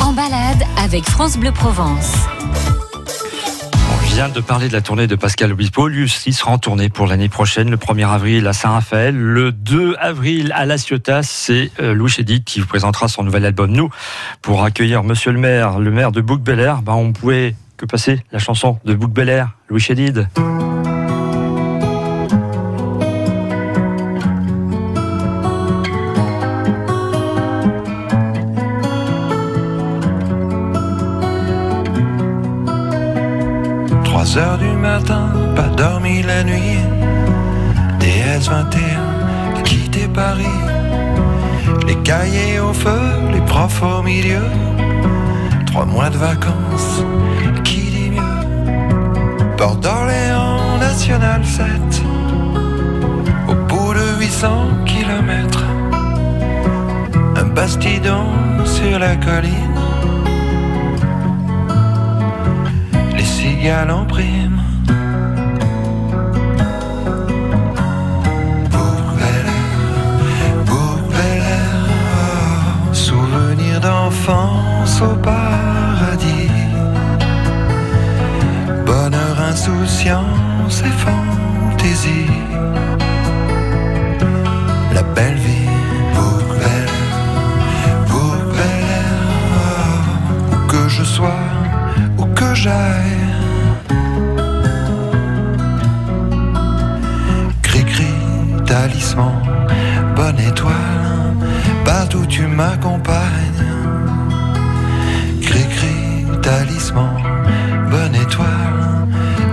En 0.00 0.12
balade 0.12 0.64
avec 0.76 1.04
France 1.04 1.36
Bleu 1.36 1.52
Provence. 1.52 2.14
Vient 4.14 4.28
de 4.28 4.40
parler 4.40 4.68
de 4.68 4.72
la 4.72 4.80
tournée 4.80 5.08
de 5.08 5.16
Pascal 5.16 5.50
Obispo. 5.50 5.88
Lui 5.88 6.04
aussi 6.04 6.32
sera 6.32 6.52
en 6.52 6.58
tournée 6.58 6.88
pour 6.88 7.08
l'année 7.08 7.28
prochaine, 7.28 7.68
le 7.68 7.76
1er 7.76 8.06
avril 8.06 8.46
à 8.46 8.52
Saint-Raphaël. 8.52 9.16
Le 9.16 9.50
2 9.50 9.96
avril 9.98 10.52
à 10.54 10.66
La 10.66 10.78
Ciotat, 10.78 11.24
c'est 11.24 11.72
euh, 11.80 11.94
Louis 11.94 12.10
Chédid 12.10 12.44
qui 12.44 12.60
vous 12.60 12.66
présentera 12.68 13.08
son 13.08 13.24
nouvel 13.24 13.44
album. 13.44 13.72
Nous, 13.72 13.90
pour 14.40 14.62
accueillir 14.62 15.02
Monsieur 15.02 15.32
le 15.32 15.40
maire, 15.40 15.80
le 15.80 15.90
maire 15.90 16.12
de 16.12 16.20
Bouc 16.20 16.40
Bel 16.40 16.60
Air, 16.60 16.82
ben, 16.82 16.92
on 16.92 17.12
pouvait 17.12 17.56
que 17.76 17.86
passer 17.86 18.22
la 18.30 18.38
chanson 18.38 18.78
de 18.84 18.94
Bouc 18.94 19.12
Bel 19.12 19.28
Air, 19.28 19.50
Louis 19.68 19.80
Chédid. 19.80 20.28
Heures 34.36 34.58
du 34.58 34.70
matin, 34.76 35.28
pas 35.54 35.68
dormi 35.76 36.22
la 36.22 36.42
nuit. 36.44 36.78
DS21, 38.00 39.62
quitté 39.64 40.08
Paris. 40.08 40.60
Les 41.86 41.96
cahiers 41.96 42.58
au 42.58 42.72
feu, 42.72 43.00
les 43.32 43.40
profs 43.42 43.82
au 43.82 44.02
milieu. 44.02 44.42
Trois 45.66 45.84
mois 45.84 46.10
de 46.10 46.16
vacances, 46.16 47.02
qui 47.64 47.82
dit 47.96 48.10
mieux? 48.10 49.56
Port 49.56 49.76
d'Orléans, 49.76 50.78
National 50.80 51.44
7. 51.44 51.66
Au 53.48 53.54
bout 53.54 53.94
de 53.94 54.20
800 54.20 54.48
kilomètres, 54.86 55.64
un 57.36 57.46
bastidon 57.46 58.26
sur 58.64 58.98
la 58.98 59.16
colline. 59.16 59.73
En 63.72 64.04
prime. 64.04 64.60
oh, 68.72 68.98
souvenir 72.92 73.80
d'enfance 73.80 75.00
au 75.00 75.14
paradis. 75.16 76.50
Bonheur, 78.84 79.40
insouciance 79.50 80.82
et 80.82 80.94
fantaisie. 81.04 82.30
La 84.92 85.02
belle 85.02 85.36
vie, 85.36 85.68
je 90.88 91.02
sois, 91.02 91.40
où 92.18 92.24
que 92.26 92.54
j'aille. 92.54 93.23
Talisman, 98.74 99.40
bonne 100.16 100.40
étoile, 100.40 101.36
partout 101.84 102.26
tu 102.26 102.42
m'accompagnes. 102.58 103.66
Cri-cri, 105.40 105.98
talisman, 106.42 107.22
bonne 107.92 108.16
étoile, 108.16 109.06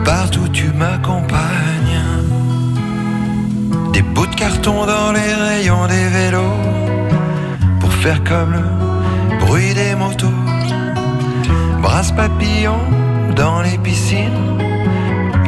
partout 0.04 0.48
tu 0.52 0.68
m'accompagnes. 0.80 2.02
Des 3.94 4.02
bouts 4.02 4.26
de 4.26 4.36
carton 4.44 4.88
dans 4.88 5.12
les 5.12 5.34
rayons 5.46 5.86
des 5.94 6.08
vélos, 6.16 6.60
pour 7.80 7.94
faire 7.94 8.24
comme 8.24 8.54
le 8.54 8.66
bruit 9.46 9.76
des 9.76 9.94
motos. 9.94 10.42
Brasse 11.84 12.12
papillon 12.12 12.80
dans 13.36 13.62
les 13.62 13.78
piscines, 13.78 14.58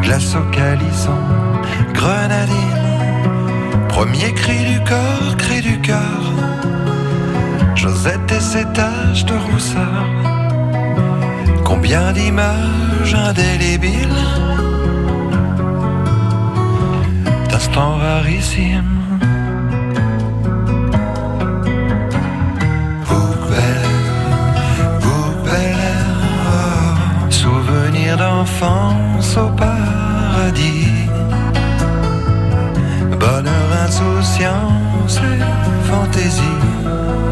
glace 0.03 0.35
au 0.35 0.45
calisson, 0.51 1.17
grenadine. 1.95 2.82
Premier 3.93 4.33
cri 4.33 4.57
du 4.71 4.79
corps, 4.83 5.37
cri 5.37 5.61
du 5.61 5.79
cœur. 5.79 6.23
Josette 7.75 8.31
et 8.31 8.39
ses 8.39 8.65
taches 8.73 9.25
de 9.25 9.35
rousseur. 9.35 10.05
Combien 11.63 12.11
d'images 12.11 13.13
indélébiles 13.13 14.23
d'instants 17.49 17.97
rarissimes. 17.97 18.93
Souvenir 27.29 28.17
d'enfance 28.17 29.37
au 29.37 29.49
paradis 29.49 29.72
insouciance 34.03 35.17
et 35.17 35.87
fantaisie. 35.87 37.22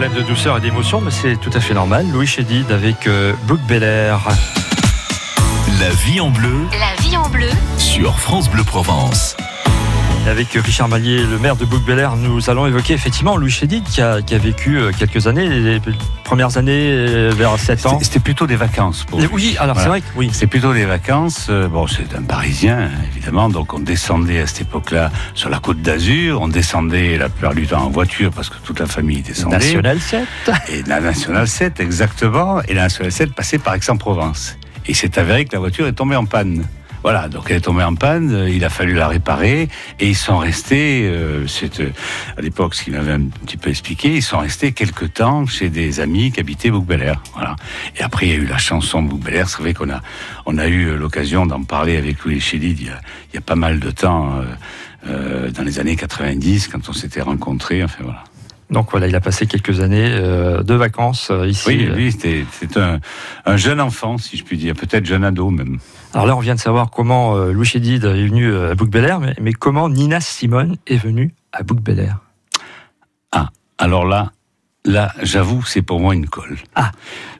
Pleine 0.00 0.14
de 0.14 0.22
douceur 0.22 0.56
et 0.56 0.62
d'émotion, 0.62 1.02
mais 1.02 1.10
c'est 1.10 1.36
tout 1.36 1.50
à 1.52 1.60
fait 1.60 1.74
normal. 1.74 2.06
Louis 2.10 2.26
Chédid 2.26 2.72
avec 2.72 3.06
euh, 3.06 3.34
Bouc 3.42 3.60
Bel 3.68 3.82
Air. 3.82 4.18
La 5.78 5.90
vie 5.90 6.22
en 6.22 6.30
bleu 6.30 6.66
La 6.72 7.02
vie 7.02 7.18
en 7.18 7.28
bleu 7.28 7.50
sur 7.76 8.18
France 8.18 8.48
Bleu 8.48 8.64
Provence. 8.64 9.36
Avec 10.28 10.52
Richard 10.52 10.88
Mallier, 10.88 11.24
le 11.24 11.38
maire 11.38 11.56
de 11.56 11.64
bouc 11.64 11.82
nous 12.18 12.50
allons 12.50 12.66
évoquer 12.66 12.92
effectivement 12.92 13.36
Louis 13.36 13.50
Chédid 13.50 13.82
qui 13.84 14.00
a, 14.00 14.22
qui 14.22 14.34
a 14.34 14.38
vécu 14.38 14.78
euh, 14.78 14.92
quelques 14.96 15.26
années, 15.26 15.48
les 15.48 15.80
premières 16.24 16.56
années 16.56 16.92
euh, 16.92 17.32
vers 17.36 17.58
7 17.58 17.86
ans. 17.86 17.98
C'était 18.00 18.20
plutôt 18.20 18.46
des 18.46 18.54
vacances 18.54 19.04
pour 19.04 19.18
lui. 19.18 19.28
Oui, 19.32 19.56
alors 19.58 19.74
Voilà. 19.74 19.82
c'est 19.82 19.88
vrai 19.88 20.00
que 20.02 20.06
oui. 20.16 20.30
C'est 20.32 20.46
plutôt 20.46 20.72
des 20.72 20.84
vacances. 20.84 21.46
Euh, 21.50 21.68
Bon, 21.68 21.86
c'est 21.86 22.14
un 22.16 22.22
Parisien, 22.22 22.90
évidemment. 23.12 23.48
Donc, 23.48 23.74
on 23.74 23.80
descendait 23.80 24.40
à 24.40 24.46
cette 24.46 24.62
époque-là 24.62 25.10
sur 25.34 25.48
la 25.50 25.58
côte 25.58 25.80
d'Azur. 25.82 26.40
On 26.42 26.48
descendait 26.48 27.16
la 27.18 27.28
plupart 27.28 27.54
du 27.54 27.66
temps 27.66 27.82
en 27.84 27.90
voiture 27.90 28.30
parce 28.30 28.50
que 28.50 28.56
toute 28.62 28.78
la 28.78 28.86
famille 28.86 29.22
descendait. 29.22 29.56
National 29.56 30.00
7. 30.00 30.26
Et 30.68 30.82
la 30.84 31.00
National 31.00 31.48
7, 31.48 31.80
exactement. 31.80 32.60
Et 32.68 32.74
la 32.74 32.82
National 32.82 33.10
7 33.10 33.32
passait 33.34 33.58
par 33.58 33.74
Aix-en-Provence. 33.74 34.56
Et 34.86 34.90
il 34.90 34.94
s'est 34.96 35.18
avéré 35.18 35.44
que 35.46 35.52
la 35.54 35.58
voiture 35.60 35.86
est 35.86 35.92
tombée 35.92 36.16
en 36.16 36.24
panne. 36.26 36.64
Voilà, 37.02 37.28
donc 37.28 37.46
elle 37.48 37.56
est 37.56 37.60
tombée 37.60 37.82
en 37.82 37.94
panne, 37.94 38.30
euh, 38.32 38.50
il 38.50 38.64
a 38.64 38.68
fallu 38.68 38.94
la 38.94 39.08
réparer 39.08 39.68
et 39.98 40.08
ils 40.08 40.16
sont 40.16 40.38
restés, 40.38 41.08
euh, 41.08 41.46
c'est 41.46 41.80
euh, 41.80 41.90
à 42.36 42.42
l'époque 42.42 42.74
ce 42.74 42.84
qu'il 42.84 42.92
m'avait 42.92 43.12
un 43.12 43.22
petit 43.46 43.56
peu 43.56 43.70
expliqué, 43.70 44.16
ils 44.16 44.22
sont 44.22 44.38
restés 44.38 44.72
quelque 44.72 45.06
temps 45.06 45.46
chez 45.46 45.70
des 45.70 46.00
amis 46.00 46.30
qui 46.30 46.40
habitaient 46.40 46.70
bouc 46.70 46.84
Voilà. 47.34 47.56
Et 47.96 48.02
après 48.02 48.26
il 48.26 48.32
y 48.32 48.34
a 48.34 48.38
eu 48.38 48.46
la 48.46 48.58
chanson 48.58 49.02
bouc 49.02 49.22
C'est 49.26 49.58
vrai 49.58 49.72
qu'on 49.72 49.88
a, 49.90 50.00
on 50.46 50.58
a 50.58 50.66
eu 50.66 50.88
euh, 50.88 50.96
l'occasion 50.96 51.46
d'en 51.46 51.62
parler 51.62 51.96
avec 51.96 52.24
Louis 52.24 52.40
Chédid 52.40 52.80
il 52.80 52.92
il 53.32 53.34
y 53.34 53.38
a 53.38 53.42
pas 53.42 53.54
mal 53.54 53.78
de 53.78 53.90
temps, 53.90 54.34
euh, 54.36 54.44
euh, 55.06 55.50
dans 55.50 55.62
les 55.62 55.78
années 55.78 55.96
90, 55.96 56.68
quand 56.68 56.88
on 56.88 56.92
s'était 56.92 57.22
rencontrés. 57.22 57.82
Enfin 57.84 58.02
voilà. 58.02 58.24
Donc 58.70 58.90
voilà, 58.90 59.08
il 59.08 59.16
a 59.16 59.20
passé 59.20 59.46
quelques 59.46 59.80
années 59.80 60.10
euh, 60.12 60.62
de 60.62 60.74
vacances 60.74 61.30
euh, 61.30 61.48
ici. 61.48 61.68
Oui, 61.68 61.86
euh. 61.86 61.94
lui, 61.94 62.12
c'était 62.12 62.44
c'est 62.52 62.76
un, 62.76 63.00
un 63.44 63.56
jeune 63.56 63.80
enfant, 63.80 64.16
si 64.16 64.36
je 64.36 64.44
puis 64.44 64.56
dire, 64.56 64.74
peut-être 64.74 65.04
jeune 65.04 65.24
ado 65.24 65.50
même. 65.50 65.78
Alors 66.12 66.26
là, 66.26 66.36
on 66.36 66.40
vient 66.40 66.56
de 66.56 66.60
savoir 66.60 66.90
comment 66.90 67.36
euh, 67.36 67.52
Louis 67.52 67.66
Chédid 67.66 68.04
est 68.04 68.26
venu 68.26 68.46
euh, 68.46 68.72
à 68.72 68.74
bouc 68.74 68.92
mais, 68.92 69.36
mais 69.40 69.52
comment 69.52 69.88
Nina 69.88 70.20
Simone 70.20 70.76
est 70.86 70.96
venue 70.96 71.32
à 71.52 71.62
bouc 71.62 71.78
Ah, 73.30 73.50
alors 73.78 74.04
là, 74.04 74.32
là, 74.84 75.12
j'avoue, 75.22 75.62
c'est 75.64 75.82
pour 75.82 76.00
moi 76.00 76.12
une 76.14 76.26
colle. 76.26 76.56
Ah. 76.74 76.90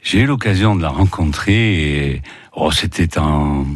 J'ai 0.02 0.20
eu 0.20 0.26
l'occasion 0.26 0.76
de 0.76 0.82
la 0.82 0.88
rencontrer 0.88 2.12
et 2.12 2.22
oh, 2.52 2.70
c'était 2.70 3.18
en 3.18 3.66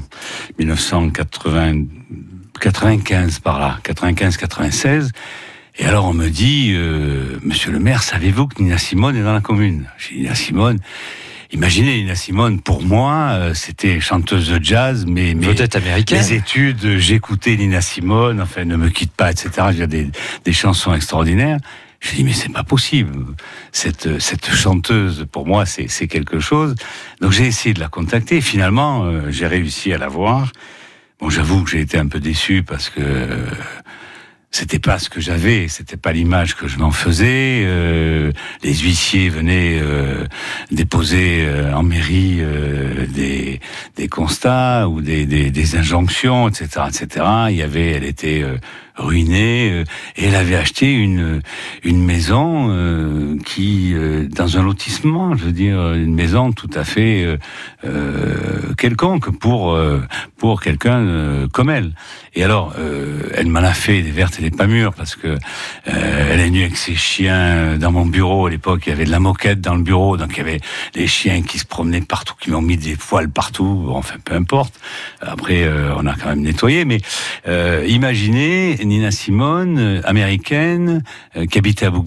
1995 0.58 3.40
par 3.40 3.58
là, 3.58 3.80
95-96. 3.84 5.10
Et 5.76 5.86
alors 5.86 6.04
on 6.06 6.12
me 6.12 6.28
dit, 6.28 6.72
euh, 6.74 7.38
Monsieur 7.42 7.72
le 7.72 7.80
maire, 7.80 8.02
savez-vous 8.02 8.46
que 8.46 8.62
Nina 8.62 8.78
Simone 8.78 9.16
est 9.16 9.22
dans 9.22 9.32
la 9.32 9.40
commune? 9.40 9.86
J'ai 9.98 10.14
dit, 10.14 10.20
Nina 10.22 10.34
Simone. 10.34 10.78
Imaginez 11.50 11.98
Nina 11.98 12.14
Simone, 12.14 12.60
pour 12.60 12.82
moi, 12.82 13.30
euh, 13.32 13.54
c'était 13.54 14.00
chanteuse 14.00 14.48
de 14.48 14.62
jazz, 14.62 15.04
mais 15.06 15.34
Vedette 15.34 15.76
américaine. 15.76 16.18
Mes 16.18 16.32
études, 16.32 16.98
j'écoutais 16.98 17.56
Nina 17.56 17.80
Simone, 17.80 18.40
enfin 18.40 18.64
ne 18.64 18.76
me 18.76 18.88
quitte 18.88 19.12
pas, 19.12 19.30
etc. 19.30 19.68
Il 19.72 19.78
y 19.78 19.82
a 19.82 19.86
des, 19.86 20.10
des 20.44 20.52
chansons 20.52 20.94
extraordinaires. 20.94 21.58
Je 22.00 22.14
dis 22.16 22.24
mais 22.24 22.32
c'est 22.32 22.52
pas 22.52 22.64
possible. 22.64 23.34
Cette 23.72 24.18
cette 24.20 24.52
chanteuse, 24.52 25.26
pour 25.30 25.46
moi, 25.46 25.64
c'est 25.64 26.06
quelque 26.06 26.38
chose. 26.38 26.74
Donc 27.20 27.32
j'ai 27.32 27.46
essayé 27.46 27.72
de 27.72 27.80
la 27.80 27.88
contacter. 27.88 28.40
Finalement, 28.40 29.04
euh, 29.04 29.30
j'ai 29.30 29.46
réussi 29.46 29.92
à 29.92 29.98
la 29.98 30.08
voir. 30.08 30.52
Bon, 31.18 31.30
j'avoue 31.30 31.64
que 31.64 31.70
j'ai 31.70 31.80
été 31.80 31.98
un 31.98 32.08
peu 32.08 32.20
déçu 32.20 32.62
parce 32.62 32.90
que 32.90 33.00
c'était 34.54 34.78
pas 34.78 35.00
ce 35.00 35.10
que 35.10 35.20
j'avais, 35.20 35.66
c'était 35.66 35.96
pas 35.96 36.12
l'image 36.12 36.54
que 36.54 36.68
je 36.68 36.78
m'en 36.78 36.92
faisais. 36.92 37.64
Euh, 37.64 38.30
les 38.62 38.72
huissiers 38.72 39.28
venaient 39.28 39.80
euh, 39.82 40.26
déposer 40.70 41.44
euh, 41.44 41.74
en 41.74 41.82
mairie 41.82 42.40
des, 43.08 43.58
des 43.96 44.08
constats 44.08 44.88
ou 44.88 45.00
des, 45.00 45.26
des, 45.26 45.50
des 45.50 45.76
injonctions, 45.76 46.48
etc., 46.48 46.86
etc. 46.86 47.26
Il 47.50 47.56
y 47.56 47.62
avait, 47.62 47.90
elle 47.90 48.04
était 48.04 48.44
ruinée 48.96 49.70
euh, 49.72 49.84
et 50.16 50.26
elle 50.26 50.34
avait 50.34 50.56
acheté 50.56 50.92
une 50.92 51.42
une 51.82 52.04
maison 52.04 52.68
euh, 52.70 53.36
qui 53.44 53.92
euh, 53.94 54.26
dans 54.28 54.58
un 54.58 54.62
lotissement, 54.62 55.36
je 55.36 55.44
veux 55.44 55.52
dire 55.52 55.92
une 55.94 56.14
maison 56.14 56.52
tout 56.52 56.70
à 56.74 56.84
fait 56.84 57.24
euh, 57.24 57.36
euh, 57.84 58.74
quelconque 58.78 59.36
pour 59.38 59.72
euh, 59.72 60.00
pour 60.36 60.60
quelqu'un 60.60 61.48
comme 61.52 61.70
elle. 61.70 61.92
Et 62.34 62.44
alors, 62.44 62.74
elle 63.34 63.46
m'en 63.46 63.60
a 63.60 63.72
fait 63.72 64.02
des 64.02 64.10
vertes 64.10 64.38
et 64.40 64.42
des 64.42 64.50
pas 64.50 64.66
mûres 64.66 64.92
parce 64.92 65.14
que 65.14 65.38
elle 65.84 66.40
est 66.40 66.46
venue 66.46 66.62
avec 66.62 66.76
ses 66.76 66.94
chiens 66.94 67.78
dans 67.78 67.92
mon 67.92 68.04
bureau 68.04 68.46
à 68.46 68.50
l'époque. 68.50 68.82
Il 68.86 68.90
y 68.90 68.92
avait 68.92 69.04
de 69.04 69.10
la 69.10 69.20
moquette 69.20 69.60
dans 69.60 69.74
le 69.74 69.82
bureau, 69.82 70.16
donc 70.16 70.32
il 70.32 70.38
y 70.38 70.40
avait 70.40 70.60
les 70.94 71.06
chiens 71.06 71.42
qui 71.42 71.58
se 71.58 71.64
promenaient 71.64 72.00
partout, 72.02 72.34
qui 72.38 72.50
m'ont 72.50 72.60
mis 72.60 72.76
des 72.76 72.96
poils 72.96 73.30
partout. 73.30 73.86
Enfin, 73.88 74.16
peu 74.24 74.34
importe. 74.34 74.74
Après, 75.22 75.66
on 75.96 76.06
a 76.06 76.14
quand 76.14 76.28
même 76.28 76.42
nettoyé. 76.42 76.84
Mais 76.84 77.00
imaginez 77.86 78.83
Nina 78.84 79.10
Simone, 79.10 79.78
euh, 79.78 80.00
américaine, 80.04 81.02
euh, 81.36 81.46
qui 81.46 81.58
habitait 81.58 81.86
à 81.86 81.90
bouc 81.90 82.06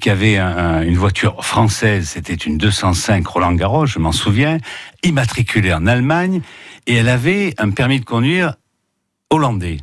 qui 0.00 0.10
avait 0.10 0.36
un- 0.38 0.56
un- 0.56 0.82
une 0.82 0.96
voiture 0.96 1.44
française. 1.44 2.08
C'était 2.08 2.34
une 2.34 2.58
205 2.58 3.26
Roland 3.26 3.52
Garros, 3.52 3.86
je 3.86 3.98
m'en 3.98 4.12
souviens, 4.12 4.58
immatriculée 5.02 5.72
en 5.72 5.86
Allemagne, 5.86 6.40
et 6.86 6.94
elle 6.96 7.08
avait 7.08 7.54
un 7.58 7.70
permis 7.70 8.00
de 8.00 8.04
conduire 8.04 8.54
hollandais. 9.30 9.78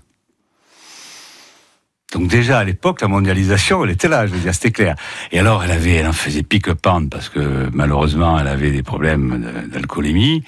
Donc 2.13 2.29
déjà 2.29 2.59
à 2.59 2.63
l'époque, 2.63 3.01
la 3.01 3.09
mondialisation, 3.09 3.83
elle 3.83 3.91
était 3.91 4.07
là, 4.07 4.25
je 4.27 4.31
veux 4.31 4.39
dire, 4.39 4.53
c'était 4.53 4.71
clair. 4.71 4.95
Et 5.33 5.39
alors, 5.39 5.65
elle 5.65 5.71
avait, 5.71 5.95
elle 5.95 6.07
en 6.07 6.13
faisait 6.13 6.41
pique-pente 6.41 7.09
parce 7.09 7.27
que 7.27 7.69
malheureusement, 7.73 8.39
elle 8.39 8.47
avait 8.47 8.71
des 8.71 8.81
problèmes 8.81 9.67
d'alcoolémie, 9.69 10.41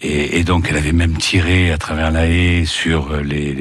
et, 0.00 0.42
donc 0.42 0.66
elle 0.68 0.76
avait 0.76 0.90
même 0.90 1.16
tiré 1.16 1.70
à 1.70 1.78
travers 1.78 2.10
la 2.10 2.26
haie 2.26 2.64
sur 2.64 3.16
les, 3.18 3.54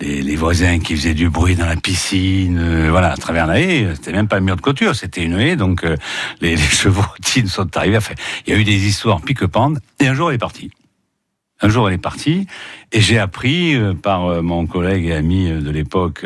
les, 0.00 0.22
les, 0.22 0.36
voisins 0.36 0.80
qui 0.80 0.96
faisaient 0.96 1.14
du 1.14 1.30
bruit 1.30 1.54
dans 1.54 1.66
la 1.66 1.76
piscine, 1.76 2.58
euh, 2.58 2.88
voilà, 2.90 3.12
à 3.12 3.16
travers 3.16 3.46
la 3.46 3.60
haie. 3.60 3.86
C'était 3.94 4.12
même 4.12 4.26
pas 4.26 4.38
un 4.38 4.40
mur 4.40 4.56
de 4.56 4.60
clôture, 4.60 4.96
c'était 4.96 5.22
une 5.22 5.38
haie, 5.38 5.54
donc 5.54 5.84
euh, 5.84 5.94
les, 6.40 6.56
les 6.56 6.56
chevrotines 6.56 7.46
sont 7.46 7.76
arrivés. 7.76 7.98
Enfin, 7.98 8.14
il 8.44 8.54
y 8.54 8.56
a 8.56 8.58
eu 8.58 8.64
des 8.64 8.88
histoires 8.88 9.20
pique-pente, 9.20 9.78
et 10.00 10.08
un 10.08 10.14
jour 10.14 10.30
elle 10.30 10.34
est 10.34 10.38
partie. 10.38 10.72
Un 11.60 11.68
jour, 11.68 11.88
elle 11.88 11.94
est 11.94 11.98
partie 11.98 12.46
et 12.90 13.00
j'ai 13.02 13.18
appris 13.18 13.74
euh, 13.74 13.92
par 13.92 14.26
euh, 14.26 14.40
mon 14.40 14.66
collègue 14.66 15.06
et 15.06 15.12
ami 15.12 15.50
euh, 15.50 15.60
de 15.60 15.70
l'époque, 15.70 16.24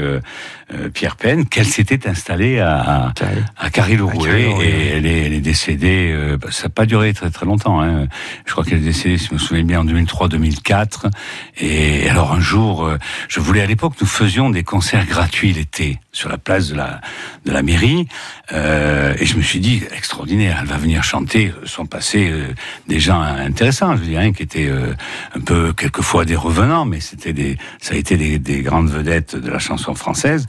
Pierre 0.94 1.16
Penn, 1.16 1.44
qu'elle 1.44 1.66
s'était 1.66 2.08
installée 2.08 2.58
à, 2.58 2.78
à, 2.78 3.12
à 3.58 3.70
Carry-le-Rouet 3.70 4.24
Carry-le-Rouet, 4.24 4.66
et 4.66 4.86
elle 4.88 5.06
est, 5.06 5.26
elle 5.26 5.32
est 5.34 5.40
décédée. 5.40 6.16
bah, 6.40 6.48
ça 6.50 6.64
n'a 6.64 6.68
pas 6.70 6.86
duré 6.86 7.12
très 7.12 7.28
très 7.28 7.44
longtemps. 7.44 7.82
Hein. 7.82 8.06
Je 8.46 8.52
crois 8.52 8.64
qu'elle 8.64 8.78
est 8.78 8.86
décédée, 8.86 9.18
si 9.18 9.26
je 9.26 9.34
me 9.34 9.38
souviens 9.38 9.64
bien, 9.64 9.80
en 9.80 9.84
2003-2004. 9.84 11.10
Et 11.58 12.08
alors 12.08 12.32
un 12.32 12.40
jour, 12.40 12.90
je 13.28 13.40
voulais 13.40 13.60
à 13.60 13.66
l'époque, 13.66 13.92
nous 14.00 14.06
faisions 14.06 14.48
des 14.48 14.62
concerts 14.62 15.04
gratuits 15.04 15.52
l'été 15.52 16.00
sur 16.10 16.30
la 16.30 16.38
place 16.38 16.68
de 16.68 16.76
la 16.76 17.02
de 17.44 17.52
la 17.52 17.62
mairie. 17.62 18.06
Euh, 18.52 19.14
et 19.18 19.26
je 19.26 19.36
me 19.36 19.42
suis 19.42 19.60
dit, 19.60 19.82
extraordinaire, 19.94 20.58
elle 20.60 20.66
va 20.66 20.76
venir 20.76 21.02
chanter. 21.02 21.52
Sont 21.64 21.86
passés 21.86 22.28
euh, 22.30 22.48
des 22.88 23.00
gens 23.00 23.20
intéressants, 23.20 23.96
je 23.96 24.02
veux 24.02 24.08
dire, 24.08 24.20
hein, 24.20 24.32
qui 24.32 24.42
étaient 24.42 24.68
euh, 24.68 24.94
un 25.34 25.40
peu 25.40 25.72
quelquefois 25.72 26.24
des 26.24 26.36
revenants, 26.52 26.84
mais 26.84 27.00
c'était 27.00 27.56
ça 27.80 27.94
a 27.94 27.96
été 27.96 28.16
des, 28.16 28.38
des 28.38 28.62
grandes 28.62 28.90
vedettes 28.90 29.36
de 29.36 29.50
la 29.50 29.58
chanson 29.58 29.94
française. 29.94 30.46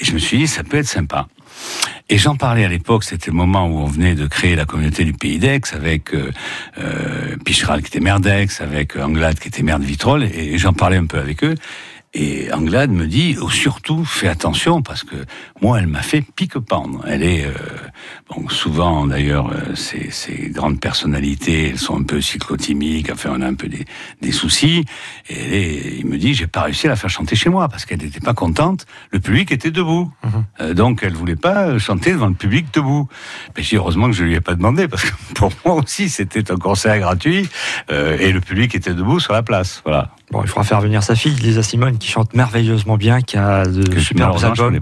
Et 0.00 0.04
je 0.04 0.12
me 0.12 0.18
suis 0.18 0.38
dit, 0.38 0.46
ça 0.46 0.64
peut 0.64 0.78
être 0.78 0.88
sympa. 0.88 1.28
Et 2.08 2.18
j'en 2.18 2.36
parlais 2.36 2.64
à 2.64 2.68
l'époque, 2.68 3.04
c'était 3.04 3.30
le 3.30 3.36
moment 3.36 3.66
où 3.66 3.78
on 3.78 3.86
venait 3.86 4.14
de 4.14 4.26
créer 4.26 4.56
la 4.56 4.64
communauté 4.64 5.04
du 5.04 5.12
Pays 5.12 5.38
d'Aix 5.38 5.60
avec 5.72 6.14
euh, 6.14 6.30
euh, 6.78 7.36
qui 7.44 7.62
était 7.86 8.00
maire 8.00 8.20
d'Aix, 8.20 8.48
avec 8.60 8.96
Anglade 8.96 9.38
qui 9.38 9.48
était 9.48 9.62
maire 9.62 9.78
de 9.78 9.84
Vitrolles, 9.84 10.24
et 10.24 10.58
j'en 10.58 10.72
parlais 10.72 10.96
un 10.96 11.06
peu 11.06 11.18
avec 11.18 11.44
eux. 11.44 11.54
Et 12.14 12.52
Anglade 12.52 12.90
me 12.90 13.06
dit, 13.06 13.36
oh, 13.40 13.48
surtout, 13.48 14.04
fais 14.04 14.28
attention, 14.28 14.82
parce 14.82 15.02
que 15.02 15.16
moi, 15.62 15.78
elle 15.78 15.86
m'a 15.86 16.02
fait 16.02 16.20
pique-pendre. 16.20 17.02
Elle 17.08 17.22
est, 17.22 17.46
euh, 17.46 17.52
bon, 18.28 18.50
souvent, 18.50 19.06
d'ailleurs, 19.06 19.50
euh, 19.50 19.74
ces, 19.74 20.10
ces 20.10 20.50
grandes 20.50 20.78
personnalités, 20.78 21.70
elles 21.70 21.78
sont 21.78 21.98
un 21.98 22.02
peu 22.02 22.20
cyclotimiques, 22.20 23.08
enfin, 23.10 23.30
on 23.34 23.40
a 23.40 23.46
un 23.46 23.54
peu 23.54 23.68
des, 23.68 23.86
des 24.20 24.30
soucis. 24.32 24.84
Et 25.30 25.34
elle 25.42 25.54
est- 25.54 25.96
il 26.00 26.06
me 26.06 26.18
dit, 26.18 26.34
j'ai 26.34 26.46
pas 26.46 26.62
réussi 26.64 26.86
à 26.86 26.90
la 26.90 26.96
faire 26.96 27.08
chanter 27.08 27.34
chez 27.34 27.48
moi, 27.48 27.68
parce 27.68 27.86
qu'elle 27.86 28.02
n'était 28.02 28.20
pas 28.20 28.34
contente. 28.34 28.84
Le 29.10 29.18
public 29.18 29.50
était 29.50 29.70
debout. 29.70 30.12
Euh, 30.60 30.74
donc, 30.74 31.00
elle 31.02 31.14
voulait 31.14 31.34
pas 31.36 31.78
chanter 31.78 32.12
devant 32.12 32.28
le 32.28 32.34
public 32.34 32.66
debout. 32.74 33.08
Mais 33.56 33.62
j'ai 33.62 33.78
heureusement 33.78 34.08
que 34.08 34.12
je 34.12 34.24
lui 34.24 34.34
ai 34.34 34.40
pas 34.42 34.54
demandé, 34.54 34.86
parce 34.86 35.04
que 35.04 35.14
pour 35.34 35.50
moi 35.64 35.76
aussi, 35.76 36.10
c'était 36.10 36.50
un 36.52 36.56
concert 36.56 36.98
gratuit, 36.98 37.48
euh, 37.90 38.18
et 38.20 38.32
le 38.32 38.40
public 38.42 38.74
était 38.74 38.92
debout 38.92 39.18
sur 39.18 39.32
la 39.32 39.42
place. 39.42 39.80
Voilà. 39.86 40.10
Bon, 40.32 40.40
il 40.42 40.48
faudra 40.48 40.64
faire 40.64 40.80
venir 40.80 41.02
sa 41.02 41.14
fille, 41.14 41.34
Lisa 41.34 41.62
Simone, 41.62 41.98
qui 41.98 42.08
chante 42.08 42.32
merveilleusement 42.32 42.96
bien, 42.96 43.20
qui 43.20 43.36
a 43.36 43.66
de 43.66 43.82
Que 43.82 44.00
superbes 44.00 44.38
je 44.38 44.46
albums, 44.46 44.80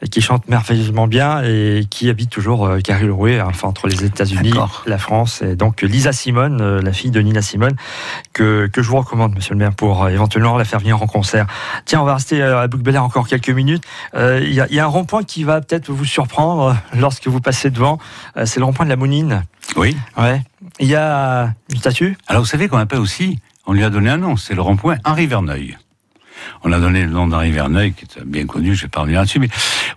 et 0.00 0.08
qui 0.08 0.20
chante 0.20 0.48
merveilleusement 0.48 1.08
bien 1.08 1.42
et 1.42 1.84
qui 1.90 2.08
habite 2.08 2.30
toujours 2.30 2.64
euh, 2.64 2.78
Carry-le-Rouet, 2.78 3.40
enfin 3.40 3.66
entre 3.66 3.88
les 3.88 4.04
États-Unis, 4.04 4.54
la 4.86 4.98
France, 4.98 5.42
et 5.42 5.56
donc 5.56 5.82
Lisa 5.82 6.12
Simone, 6.12 6.60
euh, 6.60 6.80
la 6.80 6.92
fille 6.92 7.10
de 7.10 7.20
Nina 7.20 7.42
Simone, 7.42 7.74
que, 8.32 8.68
que 8.68 8.82
je 8.82 8.88
vous 8.88 8.98
recommande, 8.98 9.34
Monsieur 9.34 9.54
le 9.54 9.58
Maire, 9.58 9.74
pour 9.74 10.04
euh, 10.04 10.10
éventuellement 10.10 10.56
la 10.56 10.64
faire 10.64 10.78
venir 10.78 11.02
en 11.02 11.08
concert. 11.08 11.48
Tiens, 11.86 12.00
on 12.00 12.04
va 12.04 12.14
rester 12.14 12.40
euh, 12.40 12.60
à 12.60 12.68
bouc 12.68 12.86
encore 12.94 13.26
quelques 13.26 13.50
minutes. 13.50 13.82
Il 14.14 14.54
y, 14.54 14.60
a, 14.60 14.68
il 14.68 14.76
y 14.76 14.78
a 14.78 14.84
un 14.84 14.86
rond-point 14.86 15.24
qui 15.24 15.42
va 15.42 15.60
peut-être 15.60 15.90
vous 15.90 16.04
surprendre 16.04 16.76
lorsque 16.96 17.26
vous 17.26 17.40
passez 17.40 17.70
devant. 17.70 17.98
C'est 18.44 18.60
le 18.60 18.64
rond-point 18.64 18.84
de 18.84 18.90
la 18.90 18.96
Mounine. 18.96 19.42
Oui. 19.74 19.96
Ouais. 20.16 20.40
Il 20.78 20.86
y 20.86 20.94
a 20.94 21.52
une 21.72 21.78
statue. 21.78 22.16
Alors, 22.28 22.42
vous 22.42 22.48
savez 22.48 22.68
qu'on 22.68 22.78
appelle 22.78 23.00
aussi, 23.00 23.40
on 23.66 23.72
lui 23.72 23.84
a 23.84 23.90
donné 23.90 24.10
un 24.10 24.18
nom, 24.18 24.36
c'est 24.36 24.54
le 24.54 24.62
rond-point 24.62 24.96
Henri 25.04 25.26
Verneuil. 25.26 25.76
on 26.62 26.72
a 26.72 26.78
donné 26.78 27.04
le 27.04 27.10
nom 27.10 27.26
d'Henri 27.26 27.52
Verneuil, 27.52 27.92
qui 27.92 28.04
est 28.04 28.24
bien 28.24 28.46
connu, 28.46 28.74
je 28.74 28.82
vais 28.82 28.88
pas 28.88 29.00
revenir 29.00 29.20
là-dessus. 29.20 29.38
Mais 29.38 29.48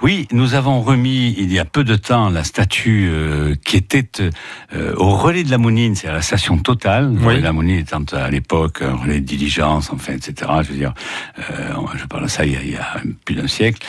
oui, 0.01 0.27
nous 0.31 0.53
avons 0.53 0.81
remis 0.81 1.35
il 1.37 1.51
y 1.51 1.59
a 1.59 1.65
peu 1.65 1.83
de 1.83 1.95
temps 1.95 2.29
la 2.29 2.43
statue 2.43 3.09
euh, 3.11 3.55
qui 3.65 3.77
était 3.77 4.09
euh, 4.73 4.93
au 4.97 5.09
relais 5.09 5.43
de 5.43 5.51
la 5.51 5.57
Mounine, 5.57 5.95
c'est 5.95 6.07
à 6.07 6.13
la 6.13 6.21
station 6.21 6.57
Total. 6.57 7.13
Le 7.13 7.25
relais 7.25 7.39
de 7.39 7.43
la 7.43 7.53
Mounine 7.53 7.79
étant 7.79 8.03
à 8.13 8.29
l'époque 8.29 8.81
un 8.81 8.95
relais 8.95 9.19
de 9.19 9.25
diligence, 9.25 9.91
enfin, 9.91 10.13
etc. 10.13 10.51
Je 10.63 10.69
veux 10.69 10.77
dire, 10.77 10.93
euh, 11.39 11.73
je 11.95 12.05
parle 12.05 12.23
de 12.23 12.29
ça 12.29 12.45
il 12.45 12.53
y 12.53 12.57
a, 12.57 12.61
il 12.61 12.71
y 12.71 12.77
a 12.77 13.01
plus 13.25 13.35
d'un 13.35 13.47
siècle. 13.47 13.85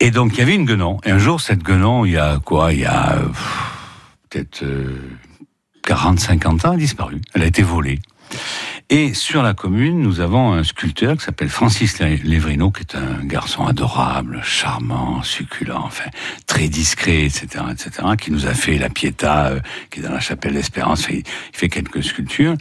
Et 0.00 0.10
donc 0.10 0.32
il 0.34 0.38
y 0.38 0.42
avait 0.42 0.54
une 0.54 0.64
guenon. 0.64 0.98
Et 1.04 1.10
un 1.10 1.18
jour, 1.18 1.40
cette 1.40 1.62
guenon, 1.62 2.06
il 2.06 2.12
y 2.12 2.16
a 2.16 2.40
quoi 2.42 2.72
Il 2.72 2.80
y 2.80 2.86
a 2.86 3.18
peut-être 4.30 4.62
euh, 4.62 4.98
40-50 5.86 6.66
ans, 6.66 6.70
elle 6.70 6.70
a 6.70 6.76
disparu. 6.76 7.20
Elle 7.34 7.42
a 7.42 7.46
été 7.46 7.62
volée. 7.62 7.98
Et 8.92 9.14
sur 9.14 9.44
la 9.44 9.54
commune, 9.54 10.00
nous 10.00 10.18
avons 10.18 10.52
un 10.52 10.64
sculpteur 10.64 11.16
qui 11.16 11.24
s'appelle 11.24 11.48
Francis 11.48 12.00
Lévrino, 12.00 12.72
qui 12.72 12.80
est 12.80 12.96
un 12.96 13.24
garçon 13.24 13.64
adorable, 13.64 14.40
charmant, 14.42 15.22
succulent, 15.22 15.84
enfin 15.84 16.10
très 16.48 16.66
discret, 16.66 17.22
etc., 17.22 17.46
etc., 17.70 17.90
qui 18.20 18.32
nous 18.32 18.46
a 18.46 18.52
fait 18.52 18.78
la 18.78 18.88
Pietà, 18.88 19.46
euh, 19.46 19.60
qui 19.92 20.00
est 20.00 20.02
dans 20.02 20.10
la 20.10 20.18
chapelle 20.18 20.54
d'Espérance. 20.54 21.06
Il 21.08 21.22
fait 21.52 21.68
quelques 21.68 22.02
sculptures. 22.02 22.56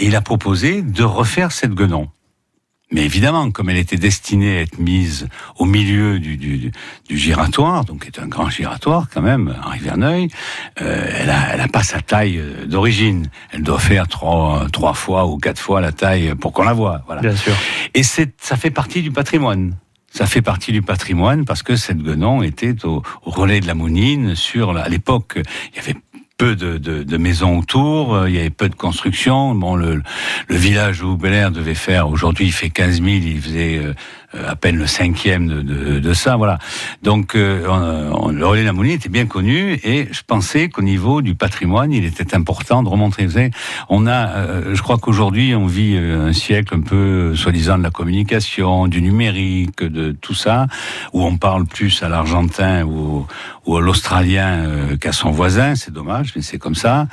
Et 0.00 0.06
il 0.06 0.16
a 0.16 0.20
proposé 0.20 0.82
de 0.82 1.04
refaire 1.04 1.52
cette 1.52 1.74
guenon. 1.74 2.08
Mais 2.92 3.04
évidemment, 3.04 3.50
comme 3.52 3.70
elle 3.70 3.76
était 3.76 3.96
destinée 3.96 4.58
à 4.58 4.60
être 4.62 4.78
mise 4.78 5.28
au 5.58 5.64
milieu 5.64 6.18
du, 6.18 6.36
du, 6.36 6.72
du 7.08 7.16
giratoire, 7.18 7.84
donc 7.84 8.02
qui 8.02 8.06
est 8.08 8.20
un 8.20 8.26
grand 8.26 8.50
giratoire 8.50 9.06
quand 9.12 9.22
même, 9.22 9.54
Henri 9.64 9.78
Verneuil, 9.78 10.28
euh, 10.80 11.08
elle 11.18 11.30
a, 11.30 11.54
elle 11.54 11.60
a 11.60 11.68
pas 11.68 11.84
sa 11.84 12.00
taille 12.00 12.38
euh, 12.38 12.66
d'origine. 12.66 13.28
Elle 13.52 13.62
doit 13.62 13.78
faire 13.78 14.08
trois, 14.08 14.66
trois 14.72 14.94
fois 14.94 15.26
ou 15.26 15.38
quatre 15.38 15.60
fois 15.60 15.80
la 15.80 15.92
taille 15.92 16.34
pour 16.34 16.52
qu'on 16.52 16.64
la 16.64 16.72
voie. 16.72 17.02
Voilà. 17.06 17.20
Bien 17.22 17.36
sûr. 17.36 17.54
Et 17.94 18.02
c'est, 18.02 18.34
ça 18.42 18.56
fait 18.56 18.70
partie 18.72 19.02
du 19.02 19.12
patrimoine. 19.12 19.76
Ça 20.12 20.26
fait 20.26 20.42
partie 20.42 20.72
du 20.72 20.82
patrimoine 20.82 21.44
parce 21.44 21.62
que 21.62 21.76
cette 21.76 21.98
guenon 22.02 22.42
était 22.42 22.84
au, 22.84 23.04
au 23.24 23.30
relais 23.30 23.60
de 23.60 23.68
la 23.68 23.74
Mounine. 23.74 24.34
Sur 24.34 24.72
la- 24.72 24.82
à 24.82 24.88
l'époque, 24.88 25.34
il 25.36 25.76
y 25.76 25.78
avait 25.78 25.94
peu 26.40 26.56
de, 26.56 26.78
de, 26.78 27.02
de 27.02 27.16
maisons 27.18 27.58
autour, 27.58 28.14
euh, 28.14 28.30
il 28.30 28.34
y 28.34 28.38
avait 28.38 28.48
peu 28.48 28.70
de 28.70 28.74
construction. 28.74 29.54
Bon, 29.54 29.76
le, 29.76 30.02
le 30.48 30.56
village 30.56 31.02
où 31.02 31.18
Bel 31.18 31.34
Air 31.34 31.50
devait 31.50 31.74
faire, 31.74 32.08
aujourd'hui 32.08 32.46
il 32.46 32.52
fait 32.52 32.70
15 32.70 33.02
000, 33.02 33.06
il 33.08 33.42
faisait 33.42 33.76
euh, 33.76 33.92
à 34.32 34.54
peine 34.56 34.76
le 34.76 34.86
cinquième 34.86 35.48
de, 35.48 36.12
ça, 36.12 36.36
voilà. 36.36 36.58
Donc 37.02 37.34
euh, 37.34 37.62
le 38.30 38.46
relais 38.46 38.62
de 38.62 38.66
la 38.66 38.72
Mounine 38.72 38.94
était 38.94 39.08
bien 39.08 39.26
connu 39.26 39.78
et 39.82 40.08
je 40.10 40.20
pensais 40.26 40.68
qu'au 40.68 40.82
niveau 40.82 41.22
du 41.22 41.34
patrimoine, 41.34 41.92
il 41.92 42.04
était 42.04 42.34
important 42.34 42.82
de 42.82 42.88
remontrer. 42.88 43.26
Vous 43.26 43.32
savez, 43.32 43.50
on 43.88 44.06
a, 44.06 44.28
euh, 44.28 44.74
je 44.74 44.82
crois 44.82 44.98
qu'aujourd'hui 44.98 45.54
on 45.54 45.66
vit 45.66 45.96
euh, 45.96 46.28
un 46.28 46.32
siècle 46.32 46.74
un 46.76 46.80
peu 46.80 47.34
soi-disant 47.34 47.78
de 47.78 47.82
la 47.82 47.90
communication, 47.90 48.86
du 48.86 49.02
numérique, 49.02 49.82
de 49.82 50.12
tout 50.12 50.34
ça, 50.34 50.66
où 51.12 51.24
on 51.24 51.36
parle 51.36 51.66
plus 51.66 52.02
à 52.02 52.08
l'Argentin 52.08 52.84
ou, 52.84 53.26
à 53.76 53.80
l'Australien 53.80 54.96
qu'à 55.00 55.12
son 55.12 55.30
voisin. 55.30 55.76
C'est 55.76 55.92
dommage, 55.92 56.32
mais 56.34 56.42
c'est 56.42 56.58
comme 56.58 56.74
ça. 56.74 57.06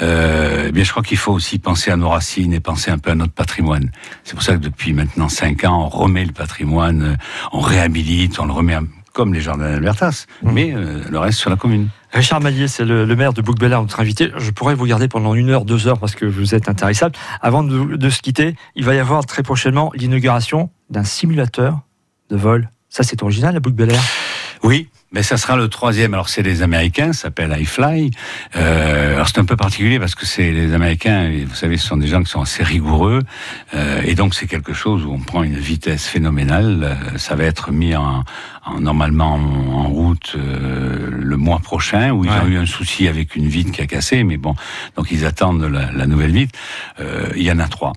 Eh 0.00 0.70
bien, 0.70 0.84
je 0.84 0.90
crois 0.90 1.02
qu'il 1.02 1.16
faut 1.16 1.32
aussi 1.32 1.58
penser 1.58 1.90
à 1.90 1.96
nos 1.96 2.08
racines 2.08 2.52
et 2.52 2.60
penser 2.60 2.92
un 2.92 2.98
peu 2.98 3.10
à 3.10 3.16
notre 3.16 3.32
patrimoine. 3.32 3.90
C'est 4.22 4.34
pour 4.34 4.44
ça 4.44 4.52
que 4.52 4.60
depuis 4.60 4.92
maintenant 4.92 5.28
cinq 5.28 5.64
ans, 5.64 5.82
on 5.84 5.88
remet 5.88 6.24
le 6.24 6.32
patrimoine, 6.32 6.63
euh, 7.02 7.14
on 7.52 7.60
réhabilite, 7.60 8.38
on 8.40 8.46
le 8.46 8.52
remet 8.52 8.76
comme 9.12 9.32
les 9.32 9.40
jardins 9.40 9.70
d'Albertas, 9.70 10.26
mais 10.42 10.74
euh, 10.74 11.04
le 11.08 11.18
reste 11.20 11.38
sur 11.38 11.48
la 11.48 11.56
commune. 11.56 11.88
Richard 12.12 12.40
Mallier, 12.40 12.66
c'est 12.66 12.84
le, 12.84 13.04
le 13.04 13.16
maire 13.16 13.32
de 13.32 13.42
bouc 13.42 13.60
notre 13.62 14.00
invité. 14.00 14.30
Je 14.36 14.50
pourrais 14.50 14.74
vous 14.74 14.86
garder 14.86 15.06
pendant 15.06 15.34
une 15.34 15.50
heure, 15.50 15.64
deux 15.64 15.86
heures 15.86 16.00
parce 16.00 16.16
que 16.16 16.26
vous 16.26 16.54
êtes 16.54 16.68
intarissable. 16.68 17.14
Avant 17.40 17.62
de, 17.62 17.96
de 17.96 18.10
se 18.10 18.20
quitter, 18.20 18.56
il 18.74 18.84
va 18.84 18.94
y 18.94 18.98
avoir 18.98 19.24
très 19.24 19.44
prochainement 19.44 19.92
l'inauguration 19.94 20.70
d'un 20.90 21.04
simulateur 21.04 21.80
de 22.28 22.36
vol. 22.36 22.70
Ça, 22.88 23.04
c'est 23.04 23.22
original, 23.22 23.54
la 23.54 23.60
bouc 23.60 23.78
Air. 23.80 24.02
Oui, 24.64 24.88
mais 25.14 25.22
ça 25.22 25.36
sera 25.38 25.56
le 25.56 25.68
troisième. 25.68 26.12
Alors 26.12 26.28
c'est 26.28 26.42
les 26.42 26.60
Américains, 26.62 27.12
ça 27.14 27.22
s'appelle 27.22 27.56
iFly. 27.58 28.10
Euh, 28.56 29.14
alors 29.14 29.28
c'est 29.28 29.38
un 29.38 29.44
peu 29.46 29.56
particulier 29.56 29.98
parce 29.98 30.14
que 30.14 30.26
c'est 30.26 30.50
les 30.50 30.74
Américains, 30.74 31.30
vous 31.46 31.54
savez, 31.54 31.76
ce 31.78 31.86
sont 31.86 31.96
des 31.96 32.08
gens 32.08 32.22
qui 32.22 32.30
sont 32.30 32.42
assez 32.42 32.62
rigoureux, 32.62 33.20
euh, 33.74 34.02
et 34.04 34.14
donc 34.14 34.34
c'est 34.34 34.46
quelque 34.46 34.74
chose 34.74 35.04
où 35.06 35.12
on 35.12 35.20
prend 35.20 35.42
une 35.42 35.56
vitesse 35.58 36.06
phénoménale. 36.06 36.80
Euh, 36.84 37.18
ça 37.18 37.34
va 37.36 37.44
être 37.44 37.70
mis 37.72 37.94
en, 37.96 38.24
en- 38.66 38.80
normalement 38.80 39.34
en, 39.34 39.72
en 39.84 39.88
route 39.88 40.34
euh, 40.36 41.08
le 41.10 41.36
mois 41.36 41.60
prochain, 41.60 42.10
où 42.10 42.24
ils 42.24 42.30
ont 42.30 42.46
eu 42.46 42.58
un 42.58 42.66
souci 42.66 43.08
avec 43.08 43.36
une 43.36 43.46
vitre 43.48 43.70
qui 43.72 43.80
a 43.80 43.86
cassé, 43.86 44.24
mais 44.24 44.36
bon, 44.36 44.54
donc 44.96 45.10
ils 45.12 45.24
attendent 45.24 45.62
la, 45.64 45.90
la 45.92 46.06
nouvelle 46.06 46.32
vitre. 46.32 46.58
Euh, 47.00 47.28
il 47.36 47.42
y 47.44 47.52
en 47.52 47.58
a 47.60 47.68
trois. 47.68 47.92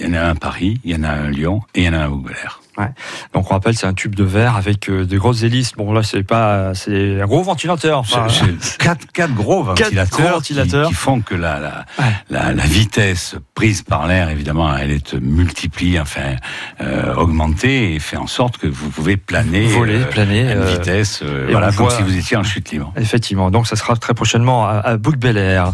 Il 0.00 0.06
y 0.06 0.10
en 0.10 0.14
a 0.14 0.20
un 0.20 0.30
à 0.30 0.34
Paris, 0.36 0.80
il 0.84 0.92
y 0.92 0.94
en 0.94 1.02
a 1.02 1.08
un 1.10 1.24
à 1.26 1.30
Lyon, 1.30 1.60
et 1.74 1.80
il 1.80 1.86
y 1.86 1.88
en 1.88 1.94
a 1.94 1.98
un 1.98 2.04
à 2.04 2.08
Bougbelair. 2.08 2.60
Ouais. 2.78 2.88
Donc 3.34 3.50
on 3.50 3.54
rappelle, 3.54 3.76
c'est 3.76 3.86
un 3.86 3.92
tube 3.94 4.14
de 4.14 4.24
verre 4.24 4.56
avec 4.56 4.88
euh, 4.88 5.04
de 5.04 5.18
grosses 5.18 5.42
hélices. 5.42 5.72
Bon 5.76 5.92
là, 5.92 6.02
c'est 6.04 6.22
pas, 6.22 6.74
c'est 6.74 7.20
un 7.20 7.26
gros 7.26 7.42
ventilateur. 7.42 7.98
Enfin, 7.98 8.26
c'est 8.28 8.78
quatre, 8.78 9.04
quatre 9.12 9.34
gros 9.34 9.64
Quatre 9.74 9.78
ventilateurs, 9.88 10.08
gros 10.10 10.40
qui- 10.40 10.54
ventilateurs. 10.54 10.88
Qui, 10.88 10.94
font 10.94 11.20
que 11.20 11.34
la, 11.34 11.58
la, 11.58 11.84
la, 12.30 12.52
la 12.52 12.62
vitesse 12.64 13.34
prise 13.54 13.82
par 13.82 14.06
l'air, 14.06 14.28
évidemment, 14.30 14.74
elle 14.76 14.92
est 14.92 15.14
multipliée, 15.14 15.98
enfin 15.98 16.36
euh, 16.80 17.14
augmentée, 17.16 17.94
et 17.94 17.98
fait 17.98 18.16
en 18.16 18.28
sorte 18.28 18.58
que 18.58 18.68
vous 18.68 18.90
pouvez 18.90 19.16
planer, 19.16 19.66
Voler, 19.66 20.04
planer, 20.04 20.48
à 20.48 20.52
une 20.54 20.58
euh, 20.60 20.66
vitesse, 20.76 21.20
euh, 21.24 21.48
et 21.48 21.52
voilà, 21.52 21.72
comme 21.72 21.86
voit- 21.88 21.90
si 21.96 22.02
vous 22.02 22.16
étiez 22.16 22.36
en 22.36 22.44
chute 22.44 22.70
libre. 22.70 22.92
Effectivement, 22.96 23.50
donc 23.50 23.66
ça 23.66 23.74
sera 23.74 23.96
très 23.96 24.14
prochainement 24.14 24.66
à, 24.68 24.74
à 24.74 24.96
bouc 24.96 25.16
Air. 25.24 25.72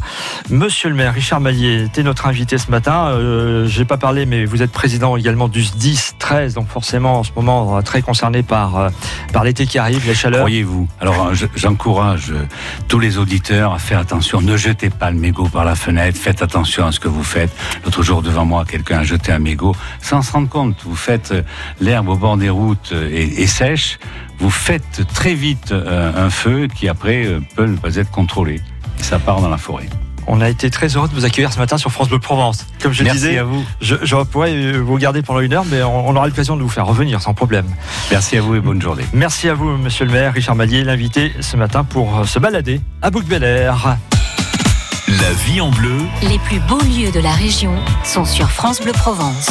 Monsieur 0.48 0.88
le 0.88 0.94
maire, 0.94 1.12
Richard 1.12 1.40
Maillet, 1.40 1.84
était 1.84 2.02
notre 2.02 2.26
invité 2.26 2.56
ce 2.56 2.70
matin. 2.70 3.08
Euh, 3.08 3.66
J'ai 3.66 3.84
pas 3.84 3.98
parlé, 3.98 4.24
mais 4.24 4.46
vous 4.46 4.62
êtes 4.62 4.72
président 4.72 5.16
également 5.18 5.48
du 5.48 5.60
10-13, 5.60 6.54
donc 6.54 6.68
forcément 6.68 6.93
en 6.98 7.22
ce 7.24 7.30
moment 7.36 7.76
euh, 7.76 7.80
très 7.82 8.02
concerné 8.02 8.42
par, 8.42 8.76
euh, 8.76 8.88
par 9.32 9.44
l'été 9.44 9.66
qui 9.66 9.78
arrive, 9.78 10.06
la 10.06 10.14
chaleur. 10.14 10.40
Croyez-vous. 10.40 10.88
Alors, 11.00 11.26
euh, 11.28 11.34
je- 11.34 11.46
j'encourage 11.56 12.32
tous 12.88 12.98
les 12.98 13.18
auditeurs 13.18 13.72
à 13.74 13.78
faire 13.78 13.98
attention. 13.98 14.40
Ne 14.40 14.56
jetez 14.56 14.90
pas 14.90 15.10
le 15.10 15.18
mégot 15.18 15.48
par 15.48 15.64
la 15.64 15.74
fenêtre. 15.74 16.18
Faites 16.18 16.42
attention 16.42 16.86
à 16.86 16.92
ce 16.92 17.00
que 17.00 17.08
vous 17.08 17.24
faites. 17.24 17.50
L'autre 17.84 18.02
jour, 18.02 18.22
devant 18.22 18.44
moi, 18.44 18.64
quelqu'un 18.64 18.98
a 19.00 19.04
jeté 19.04 19.32
un 19.32 19.38
mégot 19.38 19.74
sans 20.00 20.22
se 20.22 20.32
rendre 20.32 20.48
compte. 20.48 20.76
Vous 20.84 20.96
faites 20.96 21.34
l'herbe 21.80 22.08
au 22.08 22.16
bord 22.16 22.36
des 22.36 22.50
routes 22.50 22.92
est 22.92 23.46
sèche. 23.46 23.98
Vous 24.38 24.50
faites 24.50 25.02
très 25.14 25.34
vite 25.34 25.72
un 25.72 26.30
feu 26.30 26.68
qui, 26.74 26.88
après, 26.88 27.26
peut 27.56 27.66
ne 27.66 27.76
pas 27.76 27.96
être 27.96 28.10
contrôlé. 28.10 28.60
Et 28.98 29.02
ça 29.02 29.18
part 29.18 29.40
dans 29.40 29.48
la 29.48 29.58
forêt. 29.58 29.88
On 30.26 30.40
a 30.40 30.48
été 30.48 30.70
très 30.70 30.88
heureux 30.88 31.08
de 31.08 31.14
vous 31.14 31.24
accueillir 31.24 31.52
ce 31.52 31.58
matin 31.58 31.78
sur 31.78 31.90
France 31.92 32.08
Bleu 32.08 32.18
Provence. 32.18 32.66
Comme 32.82 32.92
je 32.92 33.04
le 33.04 33.10
disais, 33.10 33.38
à 33.38 33.44
vous. 33.44 33.64
Je, 33.80 33.96
je 34.02 34.16
pourrais 34.16 34.72
vous 34.72 34.96
garder 34.98 35.22
pendant 35.22 35.40
une 35.40 35.52
heure, 35.52 35.64
mais 35.66 35.82
on, 35.82 36.08
on 36.08 36.16
aura 36.16 36.26
l'occasion 36.26 36.56
de 36.56 36.62
vous 36.62 36.68
faire 36.68 36.86
revenir 36.86 37.20
sans 37.20 37.34
problème. 37.34 37.66
Merci 38.10 38.36
à 38.36 38.40
vous 38.40 38.54
et 38.54 38.60
bonne 38.60 38.80
journée. 38.80 39.04
Merci 39.12 39.48
à 39.48 39.54
vous, 39.54 39.76
monsieur 39.76 40.06
le 40.06 40.12
maire, 40.12 40.32
Richard 40.32 40.54
Mallier, 40.56 40.84
l'invité 40.84 41.32
ce 41.40 41.56
matin 41.56 41.84
pour 41.84 42.20
euh, 42.20 42.24
se 42.24 42.38
balader 42.38 42.80
à 43.02 43.10
bouc 43.10 43.24
Air. 43.30 43.96
La 45.08 45.32
vie 45.44 45.60
en 45.60 45.70
bleu. 45.70 45.98
Les 46.22 46.38
plus 46.38 46.60
beaux 46.60 46.80
lieux 46.80 47.12
de 47.12 47.20
la 47.20 47.32
région 47.32 47.74
sont 48.04 48.24
sur 48.24 48.50
France 48.50 48.80
Bleu 48.80 48.92
Provence. 48.92 49.48